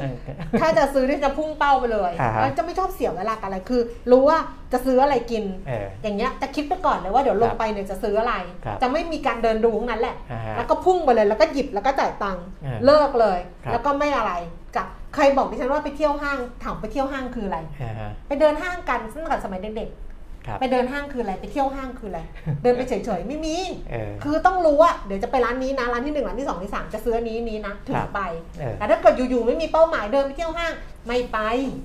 [0.61, 4.39] ถ้าจะซื้อที่จะพุ่งเป้าไปเลยอ่าฮะแล้วจะไม่ชอบเสียเวลากับอะไรคือ รู้ว่า
[4.71, 14.33] จะซื้ออะไรกิน เอออย่างเงี้ยจะคิดไปก่อนเลยว่าเดี๋ยวลงครับไปเนี่ยจะซื้ออะไร ครับจะไม่มีการเดินดูทั้งนั้นแหละ อ่าฮะแล้วก็พุ่งไปเลยแล้วก็หยิบแล้วก็จ่ายตังค์อ่าเลิกเลย ครับ แล้วก็ไม่อะไร
[14.75, 20.10] กับใครบอกดิฉันว่าไปเที่ยวห้างถามไปเที่ยวห้างคืออะไร อ่าฮะ ไปเดินห้างกันตั้งแต่สมัยเด็กครับๆ
[20.59, 22.21] ไปเดินห้างคืออะไรไปเที่ยวห้างคืออะไร
[22.63, 23.55] เดินไปเฉยๆไม่มี
[23.91, 28.21] เออคือต้องรู้ว่าเดี๋ยวจะไปร้านนี้นะร้านที่หนึ่งร้านที่สองที่สามจะซื้ออันนี้นี้นะถึครังบไป
[28.59, 30.73] เออแต่ถ้าเกิดอยู่ๆไม่มีเป้าหมายเดินไปเที่ยวห้าง
[31.05, 31.37] ไม่ไป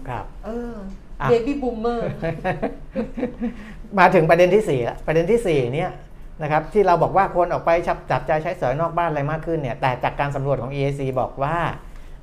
[0.09, 0.75] ครับเออ
[1.21, 2.05] อะ baby boomer
[3.99, 5.91] มาถึงประเด็นที่4ละประเด็นที่4เนี่ย
[6.43, 11.57] นะครับที่เราบอกว่าคนออกไปจับจับจ่ายใช้สอยนอกบ้านอะไรมากขึ้นเนี่ยแต่จากการสำรวจของ EIC บอกว่า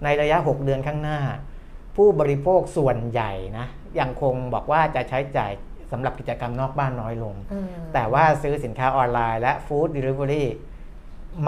[0.03, 1.19] ในระยะ 6 เดือนข้างหน้า
[1.95, 3.65] ผู้บริโภคส่วนใหญ่นะ
[3.99, 5.51] ยังคงบอกว่าจะใช้จ่าย
[5.93, 7.35] สำหรับกิจกรรมนอกบ้านน้อยลง
[7.93, 10.47] แต่ว่าซื้อสินค้าออนไลน์และ food delivery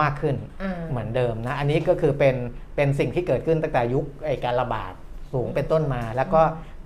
[0.01, 2.35] มากขึ้นอ่าเหมือนเดิมนะ อันนี้ก็คือเป็น
[2.75, 4.93] เป็นสิ่งที่เกิดขึ้นตั้งแต่ยุคไอการระบาด
[5.33, 6.41] สูงเป็นต้นมา แล้วก็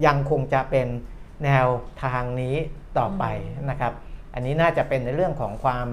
[0.05, 0.87] ยังคงจะเป็น
[1.43, 1.67] แนว
[2.03, 2.55] ทางนี้
[2.97, 3.23] ต่อไป
[3.69, 3.93] นะครับ
[4.33, 5.87] อันนี้น่าจะเป็นในเรื่องของความ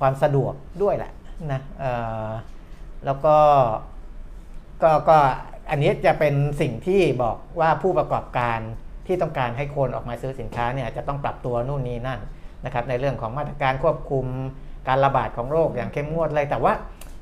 [0.00, 1.12] ความสะดวกด้วยแหละ
[1.52, 1.92] นะเอ่
[2.26, 2.28] อ
[3.04, 3.36] แล้วก็
[4.82, 5.18] ก็ก็
[5.70, 8.60] อันนี้จะเป็นสิ่งที่บอกว่าผู้ประกอบการ
[9.08, 12.20] ที่ต้องการให้คนออกมาซื้อสินค้าเนี่ยจะต้องปรับตัวนู่นนี่นั่น
[12.64, 14.24] นะครับในเรื่องของมาตรการควบคุม
[14.88, 16.72] การระบาดของโรคอย่างเข้มงวดเลยแต่ว่า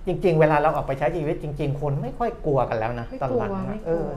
[0.06, 4.10] จริง ๆ เวลาเราออกไปใช้ชีวิตจริง ๆ คนไม่ค่อยกลัวกันแล้วนะไม่ตอนกลัหวลังไม่นะกเอลัวอ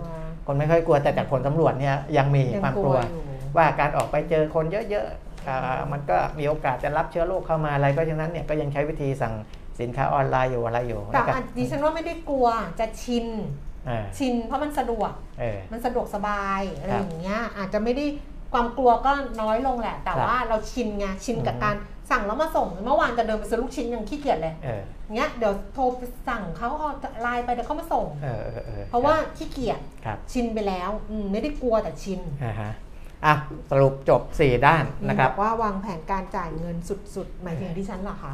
[0.46, 3.22] คนไม่ค่อยกลัวแต่จากผลสำรวจเนี่ยยังมียังความกกลัลัววอยู่
[3.58, 9.34] ว่าการออกไปเจอคนเยอะๆอ่ามันก็มีโอกาสจะรับเชื้อโรคเข้ามาอะไรเพราะฉะนั้นเนี่ยก็ยังใช้วิธีสั่ง
[9.80, 12.48] สินค้าออนไลน์อยู่อะไรอยู่แต่นะครับอะดิฉันว่าไม่ได้กลัว
[12.80, 13.68] จะชินอ่า
[14.18, 18.06] ชินเพราะมันสะดวกเออมันสะดวกสบายอะไรครับอย่างเงี้ยอาจจะไม่ได้
[18.54, 19.12] ความกลัวก็
[19.42, 21.76] น้อยลงแหละ แต่ครับว่าเราชินไงชินกับอือฮึการ
[22.12, 24.82] สั่งแล้วมาส่งเมื่อวานจะเดินไปซื้อลูกชิ้นยังขี้เกียจเลยเออ
[25.16, 32.20] เงี้ยเดี๋ยวโทรไปสั่งเขาเอาไลน์ไปเดี๋ยวเขามาส่งเออเออออเพราะว่าขี้เกียจครับชินไปแล้วอืมไม่ได้กลัวแต่ชิน
[33.26, 36.76] อ่าฮะอะสรุปจบ 4 ด้านนะครับอกว่าวางแผนการจ่ายเงิน
[37.16, 38.34] สุดๆ หมายถึงที่ฉันเหรอคะ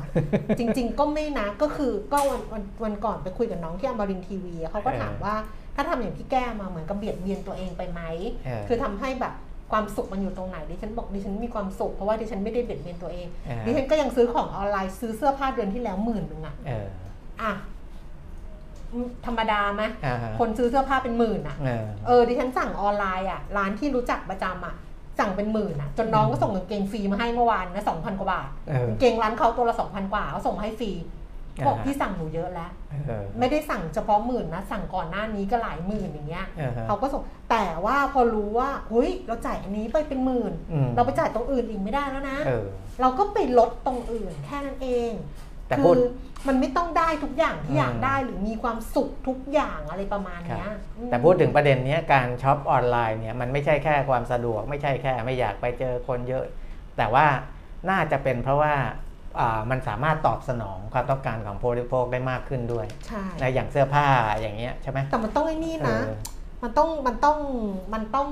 [0.60, 5.36] จริง ๆ ก็ไม่นะก็คือก็วันวันวันก่อนไปคุยกับน้องที่อมรินทร์ทีวีเขาก็ถามเออว่า
[5.76, 8.02] ถ้าทำอย่างที่แก้มาเหมือนกับเบียดเบียนตัวเองไปไหม
[8.46, 9.34] เออคือทำให้แบบ
[9.72, 16.88] ความสุขมันอยู่ตรงไหนดิฉันบอกดิฉันมีความสุขเพราะว่าดิฉันไม่ได้เบียดเบียนตัวเองเออดิฉันก็ยังซื้อของออนไลน์ซื้อเสื้อผ้าเดือนที่แล้วหมื่นหนึ่งอะเออ
[17.42, 17.75] อะอืม
[19.26, 24.76] ธรรมดาไหมอ่าฮะคนซื้อเสื้อผ้าเป็นหมื่นอะเออเออดิฉันสั่งออนไลน์อะร้านที่รู้จักประจำอะ
[25.20, 30.92] สั่งเป็นหมื่นอะจนน้องก็ส่งกางเกงฟรีมาให้เมื่อวานนะสองพันกว่าบาทเออกางเกงร้านเขาตัวละสองพันกว่าเขาส่งมาให้ฟรี
[31.68, 32.72] บอกอ่าฮะพี่สั่งหนูเยอะแล้ว
[33.08, 37.22] เออไม่ได้สั่งเฉพาะหมื่นนะ สั่งก่อนหน้านี้ก็หลายหมื่นอย่างเงี้ยเออฮะเขาก็ส่ง
[37.52, 42.66] แต่ว่าพอรู้ว่าเฮ้ยเราจ่ายอันนี้ไปเป็นหมื่นอืมเราไปจ่ายตรงอื่นอีกไม่ได้แล้วนะเออ
[43.02, 45.12] เราก็ไปลดตรงอื่นแค่นั้นเอง
[45.76, 46.00] แต่คืพูดอ
[46.48, 56.46] มันไม่ต้องได้ทุกอย่างที่อืมอยากได้หรือมีความสุขทุกอย่างอะไรประมาณเนี้ยอืมแต่พูดถึงประเด็นเนี้ยการช็อปออนไลน์เนี่ยมันไม่ใช่แค่ความสะดวก ไม่ใช่แค่ไม่อยากไปเจอคนเยอะ
[56.98, 57.26] แต่ว่า
[57.90, 58.74] น่าจะเป็นเพราะว่า
[59.40, 66.16] อ่ามันสามารถตอบสนองความต้องการของผู้บริโภคได้มากขึ้นด้วยใช่นะอย่างเสื้อผ้าอย่างเงี้ยใช่ไหมแต่มันต้องไอ้นี่นะเออ
[66.64, 67.38] มันต้องมันต้อง
[67.94, 68.30] มันต้อง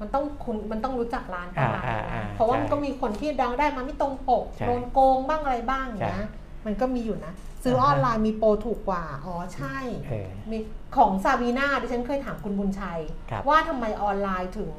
[0.00, 6.26] มันต้องคุณมันต้องรู้จักร้านประมาณอ่านั้นอ่านะเพราะว่าใช่มันก็มีคนที่เดาได้มาไม่ตรงปกใช่โดนโกงบ้างอะไรบ้างใช่นะ
[6.66, 7.32] มันก็มีอยู่นะ
[7.64, 10.58] ซื้ออ่าอฮะอนไลน์มีโปรถูกกว่า อ๋อใช่เออมี
[10.96, 13.00] ของซาบีนาดิฉันเคยถามคุณบุญชัย
[13.30, 14.72] ครับว่าทำไมออนไลน์ถึง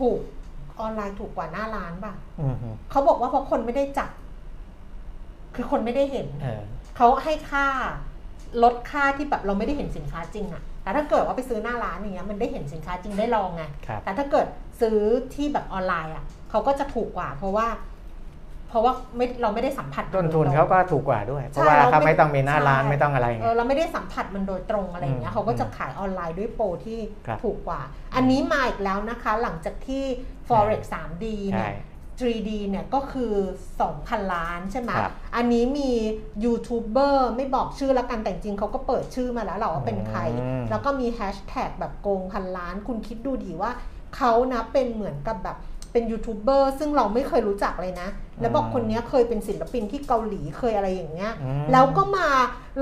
[0.00, 0.18] ถูก
[0.80, 4.10] ออนไลน์ถูกกว่าหน้าร้านป่ะอืมฮึเขาบอกว่าเพราะคนไม่ได้จับ
[5.54, 6.62] คือคนไม่ได้เห็นเออ
[6.96, 7.66] เขาให้ค่า
[8.62, 14.46] ลดค่าที่แบบเราไม่ได้เห็นสินค้าจริงอะแต่ถ้าเกิดว่าไปซื้อหน้าร้านอย่างเงี้ยมันได้เห็นสินค้าจริงได้ลองไงครับแต่ถ้าเกิด
[14.80, 14.98] ซื้อ
[15.34, 17.66] ที่แบบออนไลน์อะเขาก็จะถูกกว่า เพราะว่า
[18.70, 27.80] เพราะว่าไม่เราไม่ได้สัมผัสต้นทุนโดยตรงเขาก็ถูกกว่าด้วย เพใช่ราะว่าเราเขาไม่ไม่ต้องมีหน้าร้านใช่ไม่ต้องอะไรเอเงี้อยเราไม่ได้สัมผัสมันโดยตรงอะไรอย่างเงี้อืยมเขาก็จะขายออนไลน์ด้วยโปรที่ครับถูกกว่า
[28.14, 30.04] อันนี้มาอีกแล้วนะคะ หลังจากที่
[30.48, 31.74] forex 3D เนี่ใช่ย
[32.20, 33.32] 3D เนี่ยก็คือ
[33.80, 35.90] 2,000 ล้านใช่ไหมครับอันนี้มี
[36.44, 43.70] ยูทูบเบอร์ไม่บอกชื่อแล้วกันแต่จริงๆเขาก็เปิดชื่อมาแล้วแหละว่าเป็นใครอืมแล้วก็มีแฮชแท็กแบบโกงพันล้าน คุณคิดดูดีว่า
[44.16, 45.56] เขานะเป็นเหมือนกับแบบ
[45.92, 48.08] เป็นยูทูบเบอร์ซึ่งเราไม่เคยรู้จักเลยนะ
[48.40, 52.28] แล้วบอกคนเนี้ยเคยเป็นศิลปินที่เกาหลีเคยอะไรอย่างเงี้ยอืมแล้วก็มา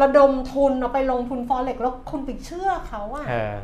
[0.01, 3.59] ระดมทุนเอาไปลงทุนฟอเร็กแล้วคุณไปเชื่อเขาอะเออ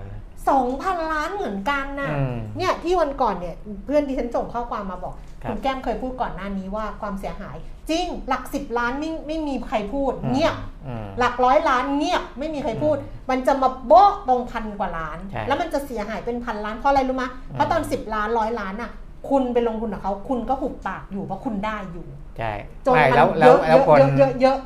[0.48, 7.56] สองพันล้านเหมือนกันน่ะอืมเนี่ยที่วันก่อนเนี่ยเพื่อนดิฉันส่งข้อความมาบอกครับคุณแก้มเคยพูดก่อนหน้านี้ว่าความเสียหาย
[7.90, 12.96] จริงหลักสิบล้านไม่ไม่มีใครพูดเงียบอืมหลักร้อยล้านเงียบไม่มีใครพูด
[13.30, 18.90] มันจะมาโบ๊ะตรงพันกว่าล้านใช่แล้วมันจะเสียหายเป็นพันล้านเพราะอะไรรู้ไหมยเพราะตอน10ล้านร้อยล้านอะ
[19.28, 22.06] คุณไปลงทุนกับเขาคุณก็หุบปากอยู่เพราะคุณได้อยู่
[22.38, 22.52] ใช่
[22.86, 24.58] จนไม่มันแล้วเยแล้วอะแล้วคนเยอะเยอะเยอะ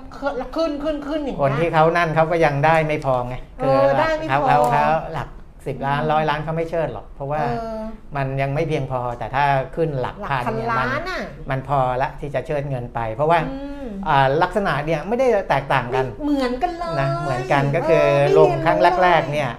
[0.57, 4.85] ขึ้นขึ้นขึ้นอย่างคนเงี้ที่ยเขานั่นเขาก็ยังได้ไม่พอไงเออได้ไม่เขาพอเขาเขา
[5.15, 5.29] หลัก
[5.67, 7.81] สิบล้านร้อยล้านเขาไม่เชิดหรอก เพราะว่าเออ
[8.17, 9.45] มันยังไม่เพียงพอแต่ถ้า
[9.77, 19.51] ขึ้นหลักหลักพันพันเนี่ยล้ามันนอะมันพอละที่จะเชิดเงินไป เพราะว่าอืมอ่าลักษณะเนี่ยไม่ได้แตกต่างกัน เหมือนกันเลยนะเหมือนกันก็คือไม่ลเยงนครั้งแรกๆเนี่ย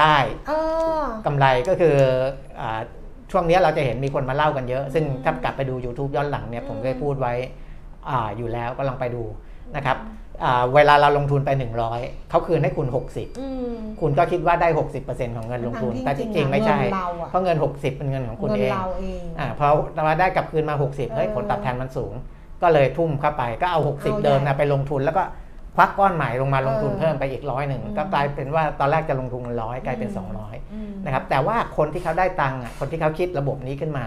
[0.00, 0.16] ได้
[0.48, 0.52] เอ
[1.02, 1.96] อกำไรก็คือ
[2.60, 2.80] อา
[3.32, 7.34] ช่วงนี้เราจะเห็นมีคนมาเล่ากันเยอะ ซึ่งถ้ากลับไปดู YouTube ย้อนหลังเนี่ยผมเคยพูดไว้
[8.08, 9.22] อ่าอยู่แล้วก็ลองไปดู
[9.76, 9.96] นะครับ
[10.44, 11.50] อ่าเวลาเราลงทุนไป
[11.90, 14.68] 100 เขาคืนให้คุณ 60อืมคุณก็คิดว่าได้
[15.02, 22.12] 60%ของเงินลงทุนทั้งๆแต่จที่ริงๆไม่ใช่เงินเราอะเพราะเงิน 60 เป็นเงินของคุณเงินเองเราเองอ่าพอเราได้กลับคืนมา 60เฮ้ยเออผลตอบแทนมันสูง
[22.62, 25.22] ก็เลยทุ่มเข้าไปก็เอาเอา60ใหญ่เดิมนะไปลงทุนแล้วก็
[25.76, 34.06] ควักก้อนใหม่ลงมาลงทุนเออเพิ่มไปอีกร้อยหนึ่งอืมก็กลายเป็นว่าตอนแรกจะลงทุนร้อยกลายเป็นอืม200อืมนะครับแต่ว่าคนที่เขาได้ตังค์อะคนที่เขาคิดระบบนี้ขึ้นมา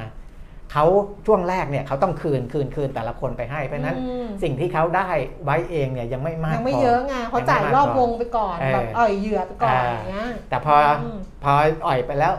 [0.74, 0.86] เขา
[1.26, 5.10] ช่วงแรกเนี่ยเขาต้องคืนคืนคืนแต่ละคนไปให้เพราะฉะนั้นอืมสิ่งที่เขาได้
[5.44, 11.54] ไว้เองเนี่ยยังไม่มากยังไม่พเยอะไงเขาจ่ายรอบวงไปก่อนเออแบบอ่อยเหยื่อไปก่อนอ่าอย่างเงี้ยแต่พออมพอ
[11.88, 12.34] อ่อยไปแล้ว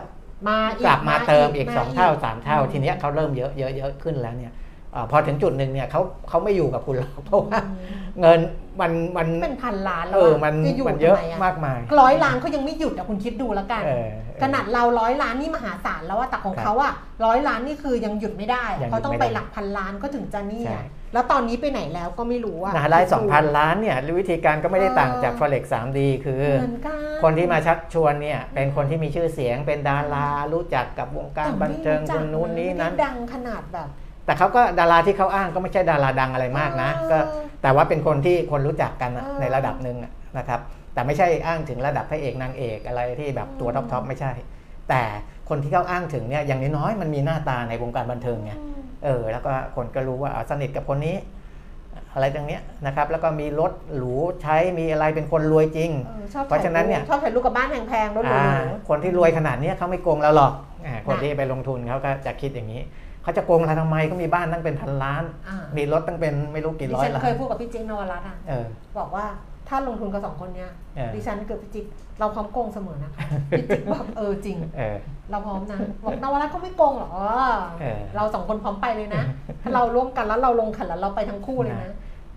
[0.47, 4.56] มาอีกลับมาเติมอีกมาสองเท่าสามเท่าอืมทีเนี้ยเขาเริ่มเยอะเยอะเยอะขึ้นแล้วเนี่ยอา
[5.11, 8.39] พอถึงจุดหนึ่งเนี่ยเขาเขาไม่อยู่กับคุณหรอกเพราะว่าอืมเงิน
[8.81, 14.09] มันมันเป็นพันล้านแล้เอวออะมันจะอยู่มันเยอะทำไมมากมายร้อยล้านเขายังไม่หยุดอะคุณคิดดูแล้วกันเออ
[14.43, 16.93] ขนาดเราร้อยล้านนี่มหาศาลแล้วว่าแต่ของครับเขาอะ
[17.25, 33.87] ร้อยล้านนี่คือยังหยุดไม่ได้อะยังหยุดเขาต้องไม่ไปได้หลักพันล้านก็ถึงจะนี่ใช่อะแล้วตอนนี้ไปไหนแล้วก็ไม่รู้อะนะได้สองพันล้านเนี่ยวิธีการก็ไม่ได้ต่างจาก forex 3D คือเหมือนกันคนที่มาชักชวนเนี่ยเป็นคนที่มีชื่อเสียงเป็นดารารู้จักกับวงการแต่บันเทิงไม่รู้คจักนนู้นนี้นั้นไม่ได้ดังขนาดแบบ
[34.27, 37.17] แต่เขาก็ดาราที่เขาอ้างก็ไม่ใช่ดาราดังอะไรมากนะเออก็
[37.61, 40.59] แต่ว่าเป็นคนที่คนรู้จักกันอะเออในระดับหนึ่งอะนะครับ
[40.93, 44.31] แต่ไม่ใช่อ้างถึงระดับพระเอกนางเอกอะไรที่แบบตัวอืมท็อปทอปไม่ใช่
[44.89, 45.01] แต่
[45.49, 51.15] คนที่เขาอ้างถึงเนี่ยอย่างน้อยๆมันมีหน้าตาในวงการบันเทิงไงอืมเออแล้วก็คนก็รู้ว่าอะสนิทกับคนนี้
[52.13, 60.53] อะไรตรงเนี้ยนะครับ แล้วก็มีรถหรูใช้มีอะไรเป็นคนรวยจริงเออชอบเพราะฉะนั้นเนี่ยชอบถ่ายรูปกับบ้านแพงๆรถหรูอ่าๆคนที่รวยขนาดเนี้ยเขาไม่โกงเราหรอก
[60.85, 62.81] อ่าคนน่ะที่ไปลงทุนเขาก็จะคิดอย่างนี้
[63.27, 68.65] เขาจะโกงเราทำไมก็มีบ้านตั้งเป็นพันล้าน อ่า มีรถตั้งเป็นไม่รู้กี่ดิร้อยฉันล้าเคยนพูดกับพี่จิ๊กนวรัตน์อะเออ
[68.97, 69.25] บอกว่า
[69.69, 71.85] ถ้าลงทุนกับสองคนเนี้ยเออ ดิฉันเกิดพี่จิ๊ก
[72.19, 74.97] เราพร้อมโกงเสมอนะคะพี่จิ๊กบอกเออจริง เออ
[75.31, 77.19] เราพร้อมนะบอกนวรัตน์เขาไม่โกงหรอกเอ
[77.53, 79.23] อเออเราสองคนพร้อมไปเลยนะ
[79.61, 81.91] ถ้าเราร่วมกันแล้วเราลงขันแล้วเราไปทั้งคู่เลยนะ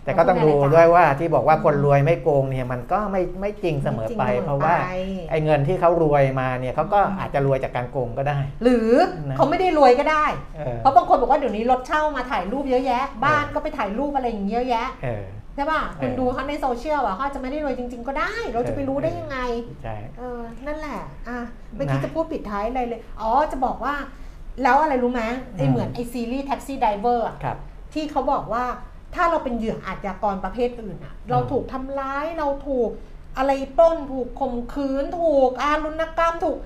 [0.04, 4.92] แต่ก็ต้องดูด้วยว่าที่บอกว่าคนรวยไม่โกงเนี่ยมันก็ไม่ไม่จริงเสมอไปจงเพราะว่าไป
[5.30, 8.92] ไอ้เงินที่เขารวยมาเนี่ยเขาก็อาจจะรวยจากการโกงก็ได้ หรือ
[9.28, 10.24] นะเขาไม่ได้รวยก็ได้
[10.56, 15.24] เออเพราะบางคนบอกว่าเดี๋ยวนี้รถเช่ามาถ่ายรูปเยอะแยะ บ้านก็ไปถ่ายรูปอะไรอย่างเงี้ยเยอะแยะเออ
[15.54, 19.38] ใช่ป่ะคุณเออดูเขาในโซเชียลอะเขาอาจจะไม่ได้รวยจริง ๆ ก็ได้ เราจะไปรู้ได้ยังไง
[19.82, 21.38] ใช่เออนั่นแหละอะ
[21.74, 23.94] เมื่อกี้นะจะพูดปิดท้ายอะไรเลยอ๋อจะบอกว่า
[24.62, 25.22] แล้วอะไรรู้ไหม
[25.56, 27.56] ไออืมเหมือนไอซีรีส์ Taxi Driver อะครับ
[27.94, 28.64] ที่เขาบอกว่า
[29.14, 32.90] ถ้าเราเป็นเหยื่ออาชญากรประเภทอื่นอะเราถูกทำร้ายเราถูก
[33.38, 36.58] อะไรปล้นถูกข่มขืน ถูกทารุณกรรมถูก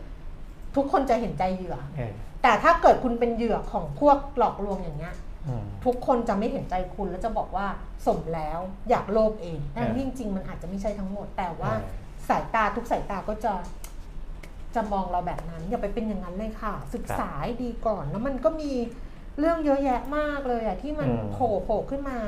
[0.76, 5.14] ทุกคนจะเห็นใจเหยื่อเออแต่ถ้าเกิดคุณเป็นเหยื่อของพวกหลอกลวงอย่างเงี้ย
[5.46, 7.66] อืมทุกคนจะไม่เห็นใจคุณแล้วจะบอกว่า
[8.06, 8.58] สมแล้ว
[8.90, 13.52] อยากโลภเองเอแต่อจริงๆมันอาจจะไม่ใช่ทั้งหมด แต่ว่าเออสายตาทุกสายตาก็จะ
[14.74, 18.72] จะมองเราแบบนั้น อย่าไปเป็นอย่างนั้นเลยค่ะ ศึกษาให้ดีก่อนแล้วมันก็มี
[19.38, 22.18] เรื่องเยอะแยะมากเลยอะที่มันอืมโผล่โผล่ขึ้นมา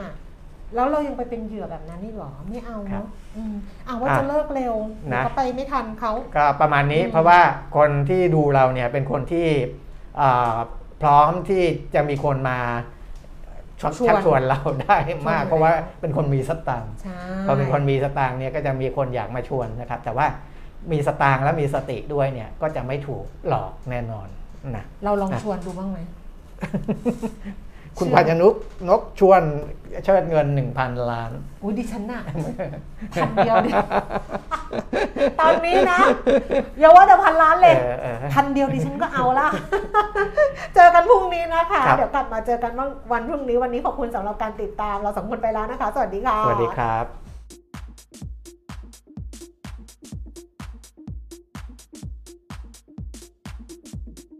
[0.75, 3.55] แล้วเรายังไปเป็นเหยื่อแบบนั้นนี่หรอไม่เอาครับเนาะอืม
[3.87, 4.75] เอาว่าอะจะเลิกเร็ว
[5.07, 7.41] เดี๋ยวนะ ก็ไปไม่ทันเขา ก็ประมาณนี้อืม เพราะว่า
[7.77, 9.47] คนที่ดูเราเนี่ยเป็นคนที่
[10.21, 10.57] อ่า
[11.03, 11.63] พร้อมที่
[11.95, 12.59] จะมีคนมา
[13.81, 14.97] ชักชักชวนเราได้
[15.29, 20.27] มาก เพราะว่าเป็นคนมีสตางค์ใช่พอเป็นคนมีสตางค์เนี่ยก็จะมีคนอยากมาชวนนะครับ แต่ว่า
[20.93, 24.29] มีสตางค์และมีสติด้วยเนี่ยก็จะไม่ถูกหลอกแน่นอน
[24.77, 25.99] นะ เราลองอะ ชวนดูบ้างไหม
[27.99, 28.55] คุณเชื่อพัญญนุก
[28.89, 29.43] นกชวน
[30.05, 30.47] เชิดเงิน
[30.77, 31.31] 1,000ล้าน
[31.63, 32.23] อุ้ยดิฉันน่ะ
[33.15, 33.71] พันเดียวดิ
[35.41, 35.99] ตอนนี้นะ
[36.79, 39.49] อย่าว่าแต่พันล้านเลยเออเออพันเดียวดิฉันก็เอาละ
[40.75, 42.73] เจอกันพรุ่งนี้นะคะครับเดี๋ยวกลับมาเจอกัน
[43.13, 47.26] วันพรุ่งนี้วันนี้ขอบคุณสำหรับการติดตามเราสองคนไปแล้วนะคะ สวัสดีค่ะ สวัสดีครับ